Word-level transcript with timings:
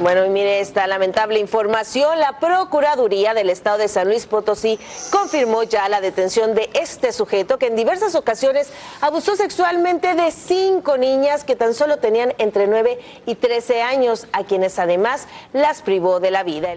Bueno, 0.00 0.26
y 0.26 0.28
mire 0.28 0.60
esta 0.60 0.86
lamentable 0.86 1.38
información. 1.38 2.20
La 2.20 2.38
Procuraduría 2.38 3.32
del 3.32 3.48
Estado 3.48 3.78
de 3.78 3.88
San 3.88 4.08
Luis 4.08 4.26
Potosí 4.26 4.78
confirmó 5.10 5.62
ya 5.62 5.88
la 5.88 6.02
detención 6.02 6.54
de 6.54 6.68
este 6.74 7.12
sujeto 7.12 7.58
que 7.58 7.68
en 7.68 7.76
diversas 7.76 8.14
ocasiones 8.14 8.70
abusó 9.00 9.36
sexualmente 9.36 10.14
de 10.14 10.30
cinco 10.32 10.98
niñas 10.98 11.44
que 11.44 11.56
tan 11.56 11.72
solo 11.72 11.96
tenían 11.96 12.34
entre 12.36 12.66
9 12.66 12.98
y 13.24 13.36
13 13.36 13.82
años, 13.82 14.26
a 14.32 14.44
quienes 14.44 14.78
además 14.78 15.28
las 15.54 15.80
privó 15.80 16.20
de 16.20 16.30
la 16.30 16.42
vida. 16.42 16.74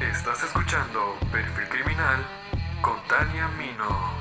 Estás 0.00 0.42
escuchando 0.42 1.14
Perfil 1.30 1.68
Criminal 1.68 2.26
con 2.82 2.96
Tania 3.06 3.46
Mino. 3.56 4.13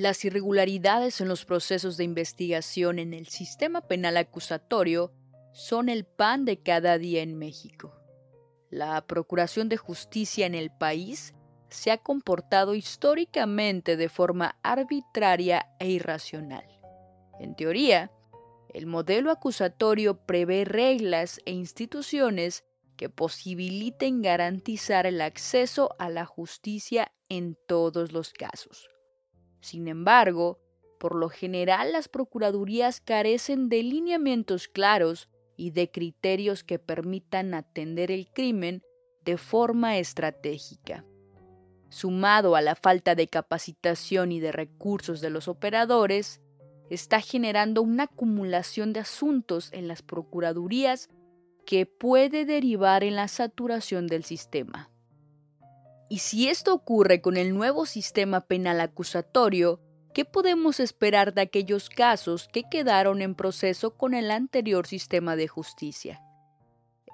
Las 0.00 0.24
irregularidades 0.24 1.20
en 1.20 1.28
los 1.28 1.44
procesos 1.44 1.98
de 1.98 2.04
investigación 2.04 2.98
en 2.98 3.12
el 3.12 3.26
sistema 3.26 3.82
penal 3.82 4.16
acusatorio 4.16 5.12
son 5.52 5.90
el 5.90 6.06
pan 6.06 6.46
de 6.46 6.62
cada 6.62 6.96
día 6.96 7.20
en 7.20 7.36
México. 7.36 7.94
La 8.70 9.06
Procuración 9.06 9.68
de 9.68 9.76
Justicia 9.76 10.46
en 10.46 10.54
el 10.54 10.70
país 10.70 11.34
se 11.68 11.90
ha 11.90 11.98
comportado 11.98 12.74
históricamente 12.74 13.98
de 13.98 14.08
forma 14.08 14.56
arbitraria 14.62 15.66
e 15.78 15.90
irracional. 15.90 16.64
En 17.38 17.54
teoría, 17.54 18.10
el 18.72 18.86
modelo 18.86 19.30
acusatorio 19.30 20.24
prevé 20.24 20.64
reglas 20.64 21.42
e 21.44 21.52
instituciones 21.52 22.64
que 22.96 23.10
posibiliten 23.10 24.22
garantizar 24.22 25.04
el 25.04 25.20
acceso 25.20 25.94
a 25.98 26.08
la 26.08 26.24
justicia 26.24 27.12
en 27.28 27.54
todos 27.68 28.12
los 28.12 28.32
casos. 28.32 28.88
Sin 29.60 29.88
embargo, 29.88 30.58
por 30.98 31.14
lo 31.14 31.28
general 31.28 31.92
las 31.92 32.08
procuradurías 32.08 33.00
carecen 33.00 33.68
de 33.68 33.82
lineamientos 33.82 34.68
claros 34.68 35.28
y 35.56 35.70
de 35.70 35.90
criterios 35.90 36.64
que 36.64 36.78
permitan 36.78 37.54
atender 37.54 38.10
el 38.10 38.28
crimen 38.32 38.82
de 39.24 39.38
forma 39.38 39.98
estratégica. 39.98 41.04
Sumado 41.88 42.54
a 42.54 42.60
la 42.60 42.76
falta 42.76 43.14
de 43.14 43.28
capacitación 43.28 44.30
y 44.32 44.40
de 44.40 44.52
recursos 44.52 45.20
de 45.20 45.30
los 45.30 45.48
operadores, 45.48 46.40
está 46.90 47.20
generando 47.20 47.82
una 47.82 48.04
acumulación 48.04 48.92
de 48.92 49.00
asuntos 49.00 49.72
en 49.72 49.88
las 49.88 50.02
procuradurías 50.02 51.08
que 51.64 51.86
puede 51.86 52.44
derivar 52.44 53.04
en 53.04 53.16
la 53.16 53.28
saturación 53.28 54.06
del 54.06 54.24
sistema. 54.24 54.89
Y 56.10 56.18
si 56.18 56.48
esto 56.48 56.74
ocurre 56.74 57.20
con 57.20 57.36
el 57.36 57.54
nuevo 57.54 57.86
sistema 57.86 58.40
penal 58.40 58.80
acusatorio, 58.80 59.80
¿qué 60.12 60.24
podemos 60.24 60.80
esperar 60.80 61.32
de 61.34 61.42
aquellos 61.42 61.88
casos 61.88 62.48
que 62.52 62.64
quedaron 62.68 63.22
en 63.22 63.36
proceso 63.36 63.96
con 63.96 64.14
el 64.14 64.32
anterior 64.32 64.88
sistema 64.88 65.36
de 65.36 65.46
justicia? 65.46 66.20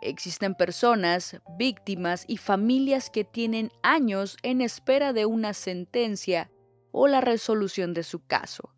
Existen 0.00 0.54
personas, 0.54 1.42
víctimas 1.58 2.24
y 2.26 2.38
familias 2.38 3.10
que 3.10 3.24
tienen 3.24 3.70
años 3.82 4.38
en 4.42 4.62
espera 4.62 5.12
de 5.12 5.26
una 5.26 5.52
sentencia 5.52 6.50
o 6.90 7.06
la 7.06 7.20
resolución 7.20 7.92
de 7.92 8.02
su 8.02 8.24
caso. 8.24 8.72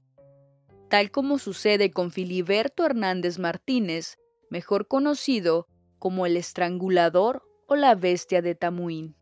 Tal 0.91 1.13
como 1.13 1.39
sucede 1.39 1.93
con 1.93 2.11
Filiberto 2.11 2.85
Hernández 2.85 3.39
Martínez, 3.39 4.17
mejor 4.51 4.89
conocido 4.89 5.69
como 6.01 6.27
el 6.27 6.37
estrangulador 6.37 7.45
o 7.69 7.77
la 7.77 7.95
bestia 7.95 8.43
de 8.43 8.57
Tamuín. 8.57 9.18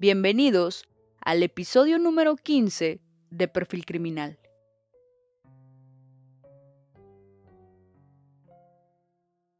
Bienvenidos 0.00 0.88
al 1.20 1.44
episodio 1.44 2.00
número 2.00 2.34
15 2.34 3.00
de 3.30 3.48
Perfil 3.48 3.86
Criminal. 3.86 4.40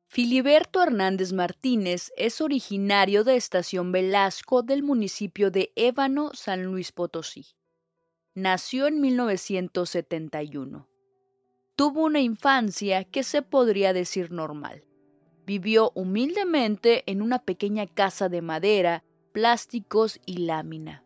Filiberto 0.09 0.83
Hernández 0.83 1.33
Martínez 1.33 2.13
es 2.17 2.41
originario 2.41 3.23
de 3.23 3.37
Estación 3.37 3.93
Velasco 3.93 4.65
del 4.65 4.83
municipio 4.83 5.53
de 5.53 5.73
Ébano, 5.77 6.31
San 6.35 6.65
Luis 6.65 6.91
Potosí. 6.91 7.47
Nació 8.35 8.89
en 8.89 9.01
1971. 9.01 10.89
Tuvo 11.77 12.03
una 12.03 12.21
infancia 12.21 13.05
que 13.05 13.23
se 13.23 13.43
podría 13.43 13.93
decir 13.93 14.33
normal. 14.33 14.83
Vivió 15.47 15.93
humildemente 15.95 17.05
en 17.07 17.23
una 17.23 17.39
pequeña 17.39 17.87
casa 17.87 18.29
de 18.29 18.43
madera 18.43 19.05
plásticos 19.35 20.21
y 20.27 20.37
lámina. 20.37 21.03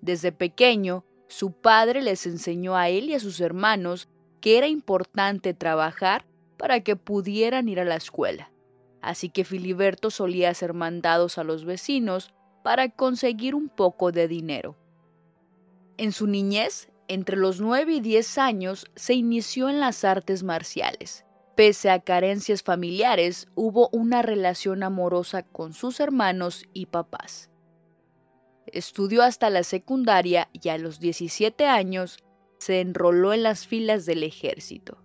Desde 0.00 0.32
pequeño, 0.32 1.04
su 1.28 1.52
padre 1.52 2.00
les 2.00 2.24
enseñó 2.24 2.76
a 2.76 2.88
él 2.88 3.10
y 3.10 3.14
a 3.14 3.20
sus 3.20 3.42
hermanos 3.42 4.08
que 4.40 4.56
era 4.56 4.68
importante 4.68 5.52
trabajar 5.52 6.24
para 6.56 6.80
que 6.80 6.96
pudieran 6.96 7.68
ir 7.68 7.78
a 7.78 7.84
la 7.84 7.96
escuela. 7.96 8.50
Así 9.02 9.28
que 9.28 9.44
Filiberto 9.44 10.10
solía 10.10 10.48
hacer 10.48 10.72
mandados 10.72 11.36
a 11.36 11.44
los 11.44 11.66
vecinos 11.66 12.32
para 12.64 12.88
conseguir 12.88 13.54
un 13.54 13.68
poco 13.68 14.12
de 14.12 14.28
dinero. 14.28 14.74
En 15.98 16.12
su 16.12 16.26
niñez, 16.26 16.90
entre 17.06 17.36
los 17.36 17.60
9 17.60 17.96
y 17.96 18.00
10 18.00 18.38
años, 18.38 18.86
se 18.94 19.12
inició 19.12 19.68
en 19.68 19.78
las 19.78 20.04
artes 20.04 20.42
marciales 20.42 21.25
Pese 21.56 21.88
a 21.88 22.00
carencias 22.00 22.62
familiares, 22.62 23.48
hubo 23.54 23.88
una 23.90 24.20
relación 24.20 24.82
amorosa 24.82 25.42
con 25.42 25.72
sus 25.72 26.00
hermanos 26.00 26.66
y 26.74 26.84
papás. 26.84 27.50
Estudió 28.66 29.22
hasta 29.22 29.48
la 29.48 29.62
secundaria 29.62 30.50
y 30.52 30.68
a 30.68 30.76
los 30.76 31.00
17 31.00 31.64
años 31.64 32.18
se 32.58 32.82
enroló 32.82 33.32
en 33.32 33.42
las 33.42 33.66
filas 33.66 34.04
del 34.04 34.22
ejército. 34.22 34.98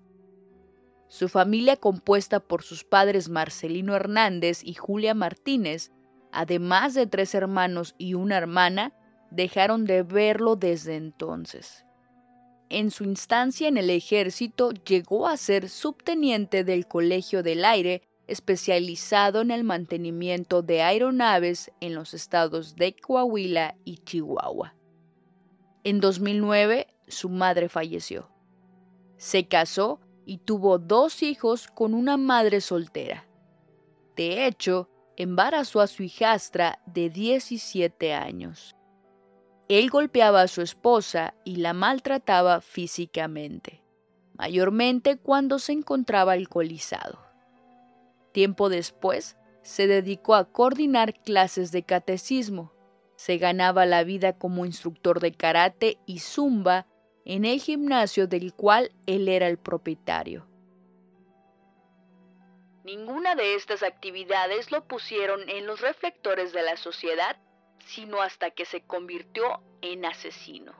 Su 1.07 1.29
familia, 1.29 1.77
compuesta 1.77 2.41
por 2.41 2.63
sus 2.63 2.83
padres 2.83 3.29
Marcelino 3.29 3.95
Hernández 3.95 4.61
y 4.61 4.73
Julia 4.73 5.13
Martínez, 5.13 5.93
además 6.33 6.93
de 6.95 7.07
tres 7.07 7.33
hermanos 7.33 7.95
y 7.97 8.13
una 8.15 8.35
hermana, 8.35 8.93
dejaron 9.29 9.85
de 9.85 10.03
verlo 10.03 10.57
desde 10.57 10.97
entonces 10.97 11.85
en 12.71 12.89
su 12.89 13.03
instancia 13.03 13.67
en 13.67 13.77
el 13.77 13.89
ejército 13.89 14.71
llegó 14.71 15.27
a 15.27 15.35
ser 15.35 15.69
subteniente 15.69 16.63
del 16.63 16.87
Colegio 16.87 17.43
del 17.43 17.65
Aire, 17.65 18.01
especializado 18.27 19.41
en 19.41 19.51
el 19.51 19.65
mantenimiento 19.65 20.61
de 20.61 20.81
aeronaves 20.81 21.71
en 21.81 21.95
los 21.95 22.13
estados 22.13 22.77
de 22.77 22.95
Coahuila 22.95 23.75
y 23.83 23.97
Chihuahua. 23.97 24.73
En 25.83 25.99
2009, 25.99 26.87
su 27.07 27.27
madre 27.27 27.67
falleció. 27.67 28.29
Se 29.17 29.47
casó 29.47 29.99
y 30.25 30.37
tuvo 30.37 30.79
dos 30.79 31.23
hijos 31.23 31.67
con 31.67 31.93
una 31.93 32.15
madre 32.15 32.61
soltera. 32.61 33.27
De 34.15 34.47
hecho, 34.47 34.89
embarazó 35.17 35.81
a 35.81 35.87
su 35.87 36.03
hijastra 36.03 36.79
de 36.85 37.09
17 37.09 38.13
años. 38.13 38.75
Él 39.71 39.89
golpeaba 39.89 40.41
a 40.41 40.49
su 40.49 40.61
esposa 40.61 41.33
y 41.45 41.55
la 41.55 41.71
maltrataba 41.71 42.59
físicamente, 42.59 43.81
mayormente 44.33 45.15
cuando 45.15 45.59
se 45.59 45.71
encontraba 45.71 46.33
alcoholizado. 46.33 47.25
Tiempo 48.33 48.67
después, 48.67 49.37
se 49.61 49.87
dedicó 49.87 50.35
a 50.35 50.51
coordinar 50.51 51.13
clases 51.13 51.71
de 51.71 51.83
catecismo. 51.83 52.73
Se 53.15 53.37
ganaba 53.37 53.85
la 53.85 54.03
vida 54.03 54.37
como 54.37 54.65
instructor 54.65 55.21
de 55.21 55.31
karate 55.31 55.99
y 56.05 56.19
zumba 56.19 56.85
en 57.23 57.45
el 57.45 57.61
gimnasio 57.61 58.27
del 58.27 58.53
cual 58.53 58.91
él 59.05 59.29
era 59.29 59.47
el 59.47 59.57
propietario. 59.57 60.49
Ninguna 62.83 63.35
de 63.35 63.55
estas 63.55 63.83
actividades 63.83 64.69
lo 64.69 64.85
pusieron 64.85 65.47
en 65.47 65.65
los 65.65 65.79
reflectores 65.79 66.51
de 66.51 66.61
la 66.61 66.75
sociedad 66.75 67.37
sino 67.85 68.21
hasta 68.21 68.51
que 68.51 68.65
se 68.65 68.81
convirtió 68.81 69.61
en 69.81 70.05
asesino. 70.05 70.73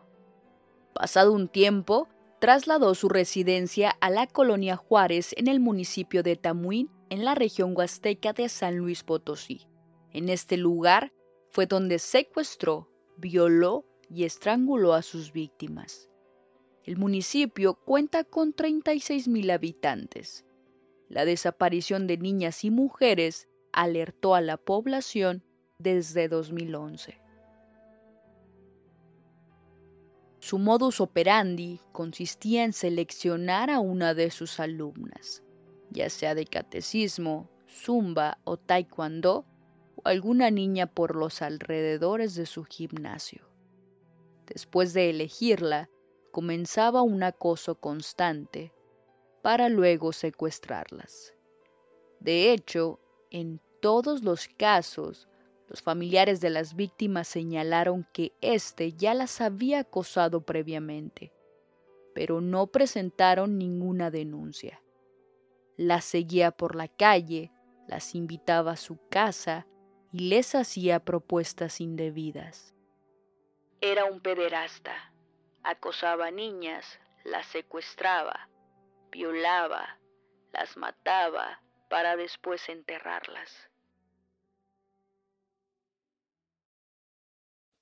Pasado 0.94 1.31
un 1.33 1.48
tiempo, 1.48 2.07
trasladó 2.39 2.95
su 2.95 3.07
residencia 3.07 3.92
a 4.01 4.09
la 4.09 4.27
colonia 4.27 4.75
Juárez 4.75 5.33
en 5.38 5.48
el 5.48 5.59
municipio 5.59 6.24
de 6.24 6.36
Tamuín, 6.36 6.89
en 7.09 7.24
la 7.24 7.36
región 7.36 7.74
huasteca 7.75 8.33
de 8.33 8.50
San 8.50 8.77
Luis 8.77 9.03
Potosí. 9.03 9.68
En 10.12 10.30
este 10.30 10.57
lugar 10.57 11.13
fue 11.50 11.65
donde 11.65 12.00
secuestró, 12.00 12.89
violó 13.18 13.86
y 14.09 14.24
estranguló 14.24 14.94
a 14.94 15.01
sus 15.01 15.31
víctimas. 15.31 16.09
El 16.83 16.97
municipio 16.97 17.75
cuenta 17.75 18.24
con 18.24 18.56
36.000 18.56 19.54
habitantes. 19.54 20.45
La 21.09 21.25
desaparición 21.25 22.07
de 22.07 22.18
niñas 22.18 22.63
y 22.63 22.71
mujeres 22.71 23.47
alertó 23.71 24.33
a 24.33 24.42
la 24.42 24.57
población 24.57 25.44
desde 25.81 26.28
2011. 26.28 27.19
Su 30.39 30.57
modus 30.57 31.00
operandi 31.01 31.80
consistía 31.92 32.63
en 32.63 32.74
seleccionar 32.74 33.69
a 33.69 33.80
una 33.80 34.13
de 34.13 34.31
sus 34.31 34.60
alumnas, 34.60 35.44
ya 35.92 36.10
sea 36.10 36.33
de 36.33 36.45
catecismo, 36.45 37.50
zumba 37.69 38.39
o 38.44 38.57
taekwondo, 38.57 39.45
o 39.95 40.01
alguna 40.04 40.50
niña 40.50 40.88
por 40.88 41.16
los 41.16 41.42
alrededores 41.42 42.36
de 42.36 42.45
su 42.48 42.63
gimnasio. 42.63 43.48
Después 44.48 44.94
de 44.94 45.12
elegirla, 45.12 45.89
comenzaba 46.31 47.01
un 47.04 47.24
acoso 47.24 47.75
constante 47.75 48.74
para 49.42 49.69
luego 49.69 50.12
secuestrarlas. 50.12 51.33
De 52.19 52.51
hecho, 52.51 53.00
en 53.30 53.62
todos 53.81 54.24
los 54.24 54.48
casos, 54.48 55.28
los 55.71 55.81
familiares 55.81 56.41
de 56.41 56.50
las 56.50 56.75
víctimas 56.75 57.29
señalaron 57.29 58.06
que 58.12 58.33
éste 58.41 58.91
ya 58.91 59.13
las 59.13 59.39
había 59.39 59.79
acosado 59.79 60.41
previamente, 60.41 61.31
pero 62.13 62.41
no 62.41 62.68
presentaron 62.68 63.57
ninguna 63.57 64.12
denuncia. 64.12 64.83
Las 65.77 66.03
seguía 66.03 66.51
por 66.51 66.75
la 66.75 66.89
calle, 66.89 67.53
las 67.88 68.15
invitaba 68.15 68.73
a 68.73 68.75
su 68.75 69.00
casa 69.07 69.65
y 70.12 70.27
les 70.27 70.56
hacía 70.56 71.00
propuestas 71.00 71.79
indebidas. 71.79 72.75
Era 73.79 74.03
un 74.03 74.19
pederasta, 74.19 75.13
acosaba 75.63 76.27
a 76.27 76.31
niñas, 76.31 77.00
las 77.23 77.47
secuestraba, 77.47 78.50
violaba, 79.09 80.00
las 80.51 80.75
mataba 80.75 81.62
para 81.89 82.18
después 82.18 82.68
enterrarlas. 82.68 83.70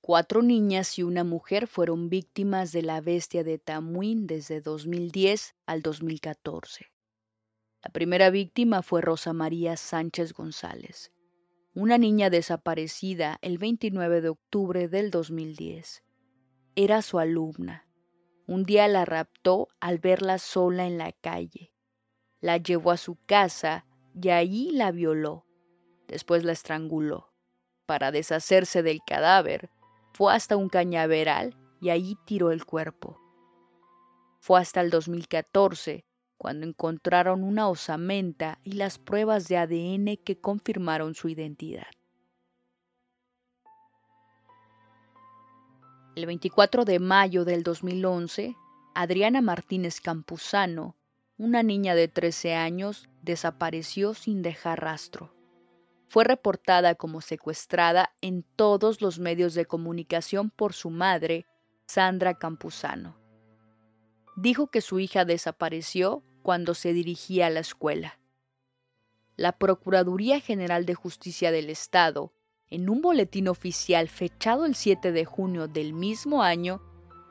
Cuatro 0.02 0.40
niñas 0.40 0.98
y 0.98 1.02
una 1.02 1.24
mujer 1.24 1.66
fueron 1.66 2.08
víctimas 2.08 2.72
de 2.72 2.80
la 2.80 3.02
bestia 3.02 3.44
de 3.44 3.58
Tamuín 3.58 4.26
desde 4.26 4.62
2010 4.62 5.54
al 5.66 5.82
2014. 5.82 6.86
La 7.84 7.90
primera 7.90 8.30
víctima 8.30 8.82
fue 8.82 9.02
Rosa 9.02 9.34
María 9.34 9.76
Sánchez 9.76 10.32
González, 10.32 11.12
una 11.74 11.98
niña 11.98 12.30
desaparecida 12.30 13.38
el 13.42 13.58
29 13.58 14.22
de 14.22 14.30
octubre 14.30 14.88
del 14.88 15.10
2010. 15.10 16.02
Era 16.76 17.02
su 17.02 17.18
alumna. 17.18 17.86
Un 18.46 18.64
día 18.64 18.88
la 18.88 19.04
raptó 19.04 19.68
al 19.80 19.98
verla 19.98 20.38
sola 20.38 20.86
en 20.86 20.96
la 20.96 21.12
calle. 21.12 21.74
La 22.40 22.56
llevó 22.56 22.90
a 22.90 22.96
su 22.96 23.18
casa 23.26 23.84
y 24.14 24.30
allí 24.30 24.70
la 24.72 24.92
violó. 24.92 25.46
Después 26.08 26.42
la 26.42 26.52
estranguló. 26.52 27.34
Para 27.84 28.10
deshacerse 28.10 28.82
del 28.82 29.00
cadáver, 29.06 29.70
fue 30.12 30.34
hasta 30.34 30.56
un 30.56 30.68
cañaveral 30.68 31.56
y 31.80 31.90
allí 31.90 32.16
tiró 32.26 32.50
el 32.50 32.64
cuerpo. 32.64 33.18
Fue 34.40 34.60
hasta 34.60 34.80
el 34.80 34.90
2014 34.90 36.04
cuando 36.36 36.66
encontraron 36.66 37.44
una 37.44 37.68
osamenta 37.68 38.58
y 38.64 38.72
las 38.72 38.98
pruebas 38.98 39.46
de 39.48 39.58
ADN 39.58 40.16
que 40.24 40.40
confirmaron 40.40 41.14
su 41.14 41.28
identidad. 41.28 41.86
El 46.16 46.26
24 46.26 46.84
de 46.84 46.98
mayo 46.98 47.44
del 47.44 47.62
2011, 47.62 48.56
Adriana 48.94 49.42
Martínez 49.42 50.00
Campuzano, 50.00 50.96
una 51.36 51.62
niña 51.62 51.94
de 51.94 52.08
13 52.08 52.54
años, 52.54 53.08
desapareció 53.22 54.14
sin 54.14 54.42
dejar 54.42 54.80
rastro. 54.80 55.32
Fue 56.10 56.24
reportada 56.24 56.96
como 56.96 57.20
secuestrada 57.20 58.12
en 58.20 58.42
todos 58.42 59.00
los 59.00 59.20
medios 59.20 59.54
de 59.54 59.64
comunicación 59.64 60.50
por 60.50 60.72
su 60.72 60.90
madre, 60.90 61.46
Sandra 61.86 62.34
Campuzano. 62.34 63.16
Dijo 64.34 64.72
que 64.72 64.80
su 64.80 64.98
hija 64.98 65.24
desapareció 65.24 66.24
cuando 66.42 66.74
se 66.74 66.92
dirigía 66.92 67.46
a 67.46 67.50
la 67.50 67.60
escuela. 67.60 68.18
La 69.36 69.52
Procuraduría 69.52 70.40
General 70.40 70.84
de 70.84 70.96
Justicia 70.96 71.52
del 71.52 71.70
Estado, 71.70 72.32
en 72.70 72.90
un 72.90 73.02
boletín 73.02 73.46
oficial 73.46 74.08
fechado 74.08 74.66
el 74.66 74.74
7 74.74 75.12
de 75.12 75.24
junio 75.24 75.68
del 75.68 75.92
mismo 75.92 76.42
año, 76.42 76.82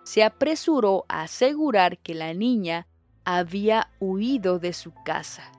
se 0.06 0.24
apresuró 0.24 1.04
a 1.10 1.24
asegurar 1.24 1.98
que 1.98 2.14
la 2.16 2.34
niña 2.34 2.88
había 3.26 3.92
huido 4.00 4.58
de 4.58 4.72
su 4.72 4.94
casa. 5.04 5.52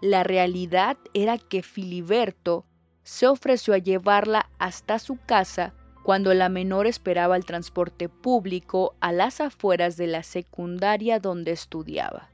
La 0.00 0.24
realidad 0.24 0.98
era 1.14 1.38
que 1.38 1.62
Filiberto 1.62 2.66
se 3.02 3.26
ofreció 3.26 3.72
a 3.72 3.78
llevarla 3.78 4.50
hasta 4.58 4.98
su 4.98 5.16
casa 5.26 5.74
cuando 6.02 6.34
la 6.34 6.48
menor 6.48 6.86
esperaba 6.86 7.36
el 7.36 7.44
transporte 7.44 8.08
público 8.08 8.94
a 9.00 9.12
las 9.12 9.40
afueras 9.40 9.96
de 9.96 10.06
la 10.06 10.22
secundaria 10.22 11.18
donde 11.18 11.52
estudiaba. 11.52 12.28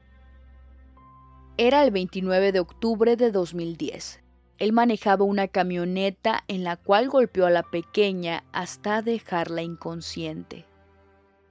Era 1.57 1.83
el 1.83 1.91
29 1.91 2.51
de 2.51 2.59
octubre 2.59 3.15
de 3.15 3.31
2010. 3.31 4.21
Él 4.57 4.73
manejaba 4.73 5.23
una 5.23 5.47
camioneta 5.47 6.43
en 6.47 6.63
la 6.63 6.77
cual 6.77 7.09
golpeó 7.09 7.45
a 7.45 7.51
la 7.51 7.63
pequeña 7.63 8.43
hasta 8.51 9.01
dejarla 9.01 9.61
inconsciente, 9.61 10.65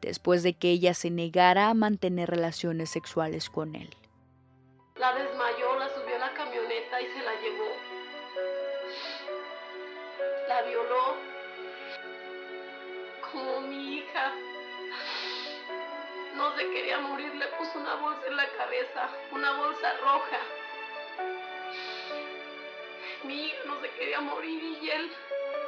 después 0.00 0.43
de 0.43 0.55
que 0.55 0.70
ella 0.70 0.94
se 0.94 1.11
negara 1.11 1.70
a 1.70 1.75
mantener 1.75 2.31
relaciones 2.31 2.91
sexuales 2.91 3.49
con 3.49 3.75
él. 3.75 3.91
La 4.97 5.12
y 7.00 7.06
se 7.06 7.23
la 7.23 7.34
llevó. 7.40 7.76
La 10.49 10.62
violó 10.62 11.17
como 13.31 13.61
mi 13.62 13.99
hija 13.99 14.32
no 16.34 16.56
se 16.56 16.70
quería 16.70 16.99
morir, 16.99 17.34
le 17.34 17.46
puso 17.49 17.79
una 17.79 17.94
bolsa 17.94 18.26
en 18.26 18.37
la 18.37 18.46
cabeza, 18.49 19.08
una 19.31 19.52
bolsa 19.58 19.93
roja. 19.99 20.38
Mi 23.25 23.46
hija 23.46 23.58
no 23.67 23.81
se 23.81 23.90
quería 23.90 24.20
morir 24.20 24.79
y 24.82 24.90
él 24.90 25.11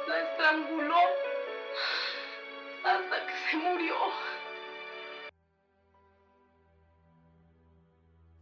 la 0.07 0.19
estranguló 0.19 0.99
hasta 2.83 3.25
que 3.25 3.33
se 3.49 3.57
murió. 3.57 3.95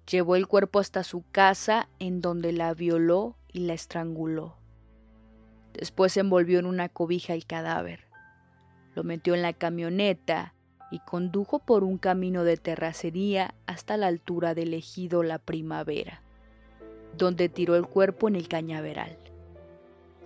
Llevó 0.10 0.36
el 0.36 0.48
cuerpo 0.48 0.80
hasta 0.80 1.04
su 1.04 1.24
casa 1.32 1.88
en 2.00 2.22
donde 2.22 2.52
la 2.52 2.74
violó 2.74 3.38
y 3.52 3.60
la 3.60 3.74
estranguló. 3.74 4.58
Después 5.74 6.18
envolvió 6.18 6.60
en 6.60 6.66
una 6.66 6.90
cobija 6.90 7.34
el 7.34 7.46
cadáver. 7.46 8.06
Lo 8.96 9.04
metió 9.04 9.34
en 9.34 9.42
la 9.42 9.54
camioneta 9.54 10.54
y 10.92 11.00
condujo 11.00 11.60
por 11.60 11.84
un 11.84 11.98
camino 11.98 12.44
de 12.44 12.58
terracería 12.58 13.56
hasta 13.66 13.98
la 13.98 14.08
altura 14.08 14.54
del 14.54 14.74
ejido 14.74 15.24
La 15.24 15.40
Primavera, 15.40 16.22
donde 17.18 17.50
tiró 17.50 17.76
el 17.76 17.88
cuerpo 17.88 18.28
en 18.28 18.36
el 18.36 18.48
cañaveral. 18.48 19.18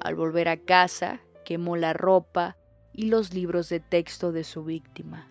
Al 0.02 0.16
volver 0.16 0.50
a 0.50 0.58
casa, 0.58 1.22
quemó 1.46 1.78
la 1.78 1.94
ropa 1.94 2.58
y 2.92 3.04
los 3.04 3.34
libros 3.34 3.70
de 3.70 3.80
texto 3.80 4.32
de 4.32 4.44
su 4.44 4.66
víctima. 4.66 5.28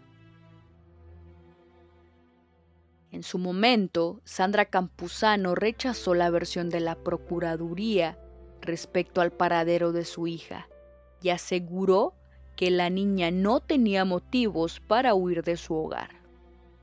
En 3.16 3.22
su 3.22 3.38
momento, 3.38 4.20
Sandra 4.24 4.66
Campuzano 4.66 5.54
rechazó 5.54 6.14
la 6.14 6.28
versión 6.28 6.68
de 6.68 6.80
la 6.80 6.96
Procuraduría 6.96 8.18
respecto 8.60 9.22
al 9.22 9.32
paradero 9.32 9.92
de 9.92 10.04
su 10.04 10.26
hija 10.26 10.68
y 11.22 11.30
aseguró 11.30 12.12
que 12.56 12.70
la 12.70 12.90
niña 12.90 13.30
no 13.30 13.60
tenía 13.60 14.04
motivos 14.04 14.80
para 14.80 15.14
huir 15.14 15.42
de 15.44 15.56
su 15.56 15.74
hogar, 15.74 16.10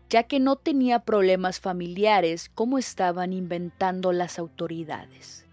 ya 0.10 0.24
que 0.24 0.40
no 0.40 0.56
tenía 0.56 1.06
problemas 1.06 1.60
familiares 1.60 2.50
como 2.50 2.80
estaban 2.80 3.32
inventando 3.32 4.12
las 4.12 4.40
autoridades. 4.40 5.46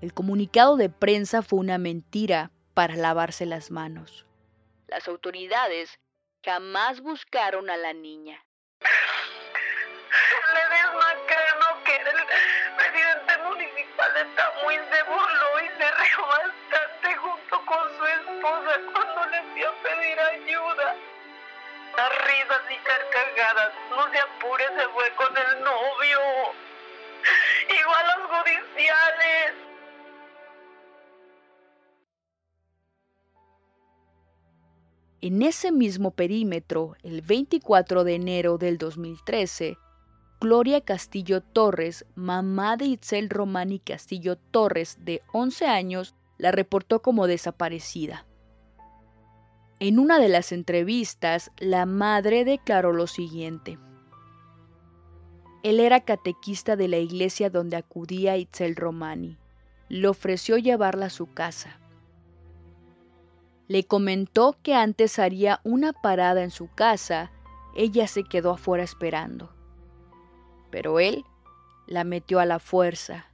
El 0.00 0.14
comunicado 0.14 0.78
de 0.78 0.88
prensa 0.88 1.42
fue 1.42 1.58
una 1.58 1.76
mentira 1.76 2.52
para 2.72 2.96
lavarse 2.96 3.44
las 3.44 3.70
manos. 3.70 4.24
Las 4.88 5.06
autoridades 5.08 6.00
jamás 6.42 7.02
buscaron 7.02 7.68
a 7.68 7.76
la 7.76 7.92
niña. 7.92 8.42
Le 10.10 10.70
que 11.84 11.96
el 11.96 12.26
presidente 12.76 13.38
municipal 13.44 14.16
está 14.16 14.52
muy 14.62 14.74
se 14.74 15.02
burló 15.04 15.60
y 15.60 15.68
se 15.78 15.90
rió 15.90 16.26
bastante 16.26 17.16
junto 17.16 17.66
con 17.66 17.96
su 17.96 18.06
esposa 18.06 18.74
a 18.74 19.82
pedir 19.82 20.20
ayuda. 20.20 20.96
Las 21.96 22.10
risas 22.26 22.62
y 22.70 22.76
carcajadas, 22.76 23.72
no 23.90 24.10
se 24.10 24.18
apure, 24.18 24.64
se 24.76 24.88
fue 24.88 25.10
con 25.16 25.36
el 25.36 25.64
novio. 25.64 26.20
Igual 27.80 28.06
los 28.18 28.30
judiciales. 28.30 29.54
En 35.22 35.42
ese 35.42 35.70
mismo 35.70 36.12
perímetro, 36.12 36.96
el 37.02 37.20
24 37.20 38.04
de 38.04 38.14
enero 38.14 38.56
del 38.56 38.78
2013, 38.78 39.76
Gloria 40.42 40.80
Castillo 40.80 41.42
Torres, 41.42 42.06
mamá 42.14 42.78
de 42.78 42.86
Itzel 42.86 43.28
Romani 43.28 43.78
Castillo 43.78 44.36
Torres, 44.36 44.96
de 45.04 45.20
11 45.34 45.66
años, 45.66 46.14
la 46.38 46.50
reportó 46.50 47.02
como 47.02 47.26
desaparecida. 47.26 48.24
En 49.80 49.98
una 49.98 50.18
de 50.18 50.30
las 50.30 50.52
entrevistas, 50.52 51.50
la 51.58 51.84
madre 51.84 52.46
declaró 52.46 52.94
lo 52.94 53.06
siguiente. 53.06 53.78
Él 55.62 55.78
era 55.78 56.00
catequista 56.00 56.74
de 56.74 56.88
la 56.88 56.96
iglesia 56.96 57.50
donde 57.50 57.76
acudía 57.76 58.38
Itzel 58.38 58.76
Romani. 58.76 59.36
Le 59.90 60.08
ofreció 60.08 60.56
llevarla 60.56 61.06
a 61.06 61.10
su 61.10 61.26
casa. 61.26 61.78
Le 63.68 63.84
comentó 63.84 64.56
que 64.62 64.74
antes 64.74 65.18
haría 65.18 65.60
una 65.64 65.92
parada 65.92 66.42
en 66.42 66.50
su 66.50 66.68
casa. 66.74 67.30
Ella 67.76 68.06
se 68.06 68.24
quedó 68.24 68.52
afuera 68.52 68.84
esperando. 68.84 69.59
Pero 70.70 71.00
él 71.00 71.24
la 71.86 72.04
metió 72.04 72.40
a 72.40 72.46
la 72.46 72.58
fuerza. 72.58 73.26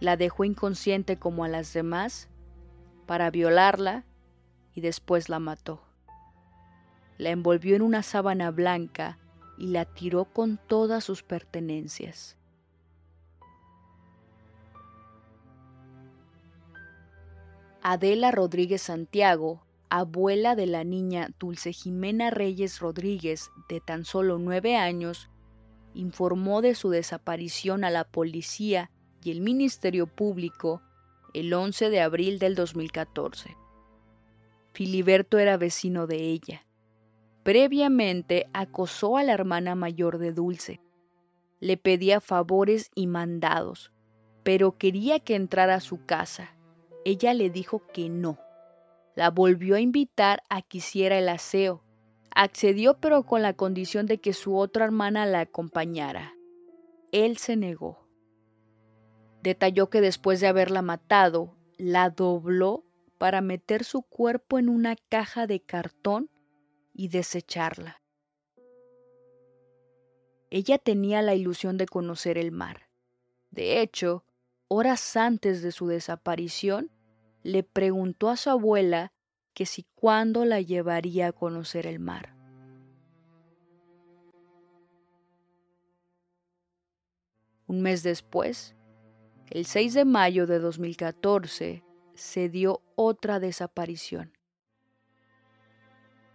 La 0.00 0.16
dejó 0.16 0.44
inconsciente 0.44 1.18
como 1.18 1.44
a 1.44 1.48
las 1.48 1.72
demás 1.72 2.28
para 3.06 3.30
violarla 3.30 4.04
y 4.74 4.80
después 4.80 5.28
la 5.28 5.38
mató. 5.38 5.82
La 7.18 7.30
envolvió 7.30 7.76
en 7.76 7.82
una 7.82 8.02
sábana 8.02 8.50
blanca 8.50 9.18
y 9.58 9.68
la 9.68 9.86
tiró 9.86 10.26
con 10.26 10.58
todas 10.58 11.04
sus 11.04 11.22
pertenencias. 11.22 12.36
Adela 17.82 18.32
Rodríguez 18.32 18.82
Santiago, 18.82 19.64
abuela 19.90 20.56
de 20.56 20.66
la 20.66 20.82
niña 20.82 21.28
Dulce 21.38 21.72
Jimena 21.72 22.30
Reyes 22.30 22.80
Rodríguez, 22.80 23.50
de 23.68 23.80
tan 23.80 24.04
solo 24.04 24.38
nueve 24.38 24.76
años, 24.76 25.30
informó 25.96 26.60
de 26.60 26.74
su 26.74 26.90
desaparición 26.90 27.82
a 27.82 27.90
la 27.90 28.04
policía 28.04 28.90
y 29.24 29.30
el 29.30 29.40
Ministerio 29.40 30.06
Público 30.06 30.82
el 31.32 31.52
11 31.52 31.90
de 31.90 32.00
abril 32.00 32.38
del 32.38 32.54
2014. 32.54 33.56
Filiberto 34.72 35.38
era 35.38 35.56
vecino 35.56 36.06
de 36.06 36.16
ella. 36.16 36.66
Previamente 37.42 38.46
acosó 38.52 39.16
a 39.16 39.22
la 39.22 39.32
hermana 39.32 39.74
mayor 39.74 40.18
de 40.18 40.32
Dulce. 40.32 40.80
Le 41.60 41.76
pedía 41.76 42.20
favores 42.20 42.90
y 42.94 43.06
mandados, 43.06 43.90
pero 44.42 44.76
quería 44.76 45.20
que 45.20 45.34
entrara 45.34 45.76
a 45.76 45.80
su 45.80 46.04
casa. 46.04 46.56
Ella 47.04 47.32
le 47.32 47.48
dijo 47.50 47.86
que 47.92 48.08
no. 48.08 48.38
La 49.14 49.30
volvió 49.30 49.76
a 49.76 49.80
invitar 49.80 50.42
a 50.50 50.60
que 50.60 50.78
hiciera 50.78 51.18
el 51.18 51.28
aseo. 51.30 51.82
Accedió 52.38 52.98
pero 53.00 53.22
con 53.22 53.40
la 53.40 53.54
condición 53.54 54.04
de 54.04 54.18
que 54.18 54.34
su 54.34 54.58
otra 54.58 54.84
hermana 54.84 55.24
la 55.24 55.40
acompañara. 55.40 56.34
Él 57.10 57.38
se 57.38 57.56
negó. 57.56 58.06
Detalló 59.42 59.88
que 59.88 60.02
después 60.02 60.40
de 60.40 60.46
haberla 60.46 60.82
matado, 60.82 61.56
la 61.78 62.10
dobló 62.10 62.84
para 63.16 63.40
meter 63.40 63.84
su 63.84 64.02
cuerpo 64.02 64.58
en 64.58 64.68
una 64.68 64.96
caja 64.96 65.46
de 65.46 65.60
cartón 65.60 66.28
y 66.92 67.08
desecharla. 67.08 68.02
Ella 70.50 70.76
tenía 70.76 71.22
la 71.22 71.34
ilusión 71.34 71.78
de 71.78 71.86
conocer 71.86 72.36
el 72.36 72.52
mar. 72.52 72.90
De 73.50 73.80
hecho, 73.80 74.24
horas 74.68 75.16
antes 75.16 75.62
de 75.62 75.72
su 75.72 75.86
desaparición, 75.86 76.90
le 77.42 77.62
preguntó 77.62 78.28
a 78.28 78.36
su 78.36 78.50
abuela 78.50 79.14
que 79.56 79.64
si 79.64 79.86
cuándo 79.94 80.44
la 80.44 80.60
llevaría 80.60 81.28
a 81.28 81.32
conocer 81.32 81.86
el 81.86 81.98
mar. 81.98 82.34
Un 87.66 87.80
mes 87.80 88.02
después, 88.02 88.76
el 89.48 89.64
6 89.64 89.94
de 89.94 90.04
mayo 90.04 90.46
de 90.46 90.58
2014 90.58 91.82
se 92.12 92.48
dio 92.50 92.82
otra 92.96 93.40
desaparición. 93.40 94.36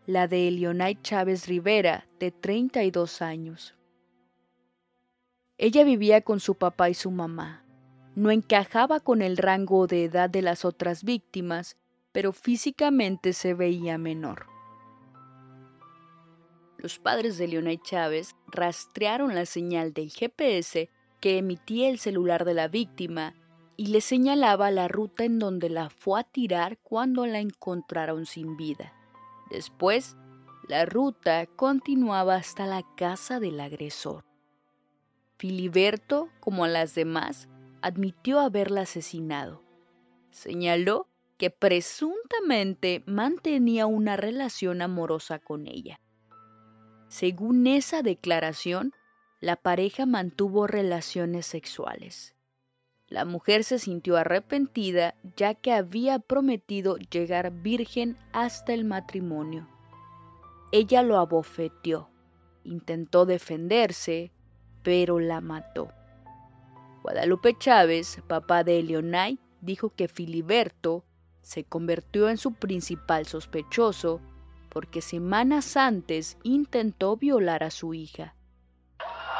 La 0.07 0.27
de 0.27 0.47
Elionay 0.47 0.99
Chávez 1.03 1.45
Rivera, 1.47 2.07
de 2.19 2.31
32 2.31 3.21
años. 3.21 3.75
Ella 5.59 5.83
vivía 5.83 6.21
con 6.21 6.39
su 6.39 6.55
papá 6.55 6.89
y 6.89 6.95
su 6.95 7.11
mamá. 7.11 7.63
No 8.15 8.31
encajaba 8.31 8.99
con 8.99 9.21
el 9.21 9.37
rango 9.37 9.85
de 9.85 10.05
edad 10.05 10.27
de 10.27 10.41
las 10.41 10.65
otras 10.65 11.03
víctimas, 11.03 11.77
pero 12.11 12.33
físicamente 12.33 13.33
se 13.33 13.53
veía 13.53 13.97
menor. 13.97 14.47
Los 16.77 16.97
padres 16.97 17.37
de 17.37 17.47
Leonay 17.47 17.77
Chávez 17.77 18.35
rastrearon 18.47 19.35
la 19.35 19.45
señal 19.45 19.93
del 19.93 20.09
GPS 20.09 20.89
que 21.19 21.37
emitía 21.37 21.89
el 21.89 21.99
celular 21.99 22.43
de 22.43 22.55
la 22.55 22.67
víctima 22.67 23.35
y 23.77 23.87
le 23.87 24.01
señalaba 24.01 24.71
la 24.71 24.87
ruta 24.87 25.23
en 25.23 25.39
donde 25.39 25.69
la 25.69 25.89
fue 25.89 26.19
a 26.19 26.23
tirar 26.23 26.79
cuando 26.79 27.25
la 27.27 27.39
encontraron 27.39 28.25
sin 28.25 28.57
vida. 28.57 28.93
Después, 29.49 30.17
la 30.67 30.85
ruta 30.85 31.45
continuaba 31.45 32.35
hasta 32.35 32.65
la 32.65 32.83
casa 32.95 33.39
del 33.39 33.59
agresor. 33.59 34.23
Filiberto, 35.37 36.29
como 36.39 36.63
a 36.63 36.67
las 36.67 36.95
demás, 36.95 37.49
admitió 37.81 38.39
haberla 38.39 38.81
asesinado. 38.81 39.63
Señaló 40.29 41.07
que 41.41 41.49
presuntamente 41.49 43.01
mantenía 43.07 43.87
una 43.87 44.15
relación 44.15 44.83
amorosa 44.83 45.39
con 45.39 45.65
ella. 45.65 45.99
Según 47.07 47.65
esa 47.65 48.03
declaración, 48.03 48.93
la 49.39 49.55
pareja 49.55 50.05
mantuvo 50.05 50.67
relaciones 50.67 51.47
sexuales. 51.47 52.35
La 53.07 53.25
mujer 53.25 53.63
se 53.63 53.79
sintió 53.79 54.17
arrepentida 54.17 55.15
ya 55.35 55.55
que 55.55 55.73
había 55.73 56.19
prometido 56.19 56.97
llegar 56.97 57.49
virgen 57.49 58.19
hasta 58.33 58.73
el 58.73 58.85
matrimonio. 58.85 59.67
Ella 60.71 61.01
lo 61.01 61.17
abofeteó, 61.17 62.11
intentó 62.63 63.25
defenderse, 63.25 64.31
pero 64.83 65.19
la 65.19 65.41
mató. 65.41 65.91
Guadalupe 67.01 67.57
Chávez, 67.57 68.21
papá 68.27 68.63
de 68.63 68.83
Leonay, 68.83 69.39
dijo 69.59 69.89
que 69.89 70.07
Filiberto 70.07 71.03
se 71.41 71.63
convirtió 71.63 72.29
en 72.29 72.37
su 72.37 72.53
principal 72.53 73.25
sospechoso 73.25 74.21
porque 74.69 75.01
semanas 75.01 75.75
antes 75.77 76.37
intentó 76.43 77.17
violar 77.17 77.63
a 77.63 77.71
su 77.71 77.93
hija 77.93 78.35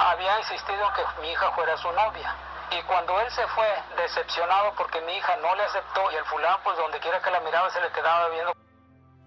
había 0.02 0.40
insistido 0.40 0.82
en 0.82 0.94
que 0.96 1.22
mi 1.22 1.32
hija 1.32 1.52
fuera 1.54 1.78
su 1.78 1.88
novia. 1.92 2.36
Y 2.72 2.82
cuando 2.88 3.20
él 3.20 3.28
se 3.32 3.46
fue, 3.48 3.68
decepcionado 4.02 4.74
porque 4.78 5.02
mi 5.02 5.14
hija 5.14 5.36
no 5.38 5.56
le 5.56 5.64
aceptó 5.64 6.02
y 6.12 6.16
el 6.16 6.26
fulano, 6.26 6.58
pues 6.64 6.78
donde 6.78 7.00
quiera 7.00 7.22
que 7.22 7.32
la 7.32 7.42
miraba, 7.42 7.70
se 7.70 7.82
le 7.82 7.92
quedaba 7.92 8.30
viendo. 8.30 8.54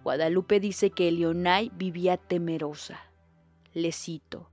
Guadalupe 0.02 0.60
dice 0.60 0.90
que 0.90 1.10
Leonay 1.12 1.70
vivía 1.74 2.16
temerosa. 2.16 3.00
Le 3.72 3.92
cito. 3.92 4.50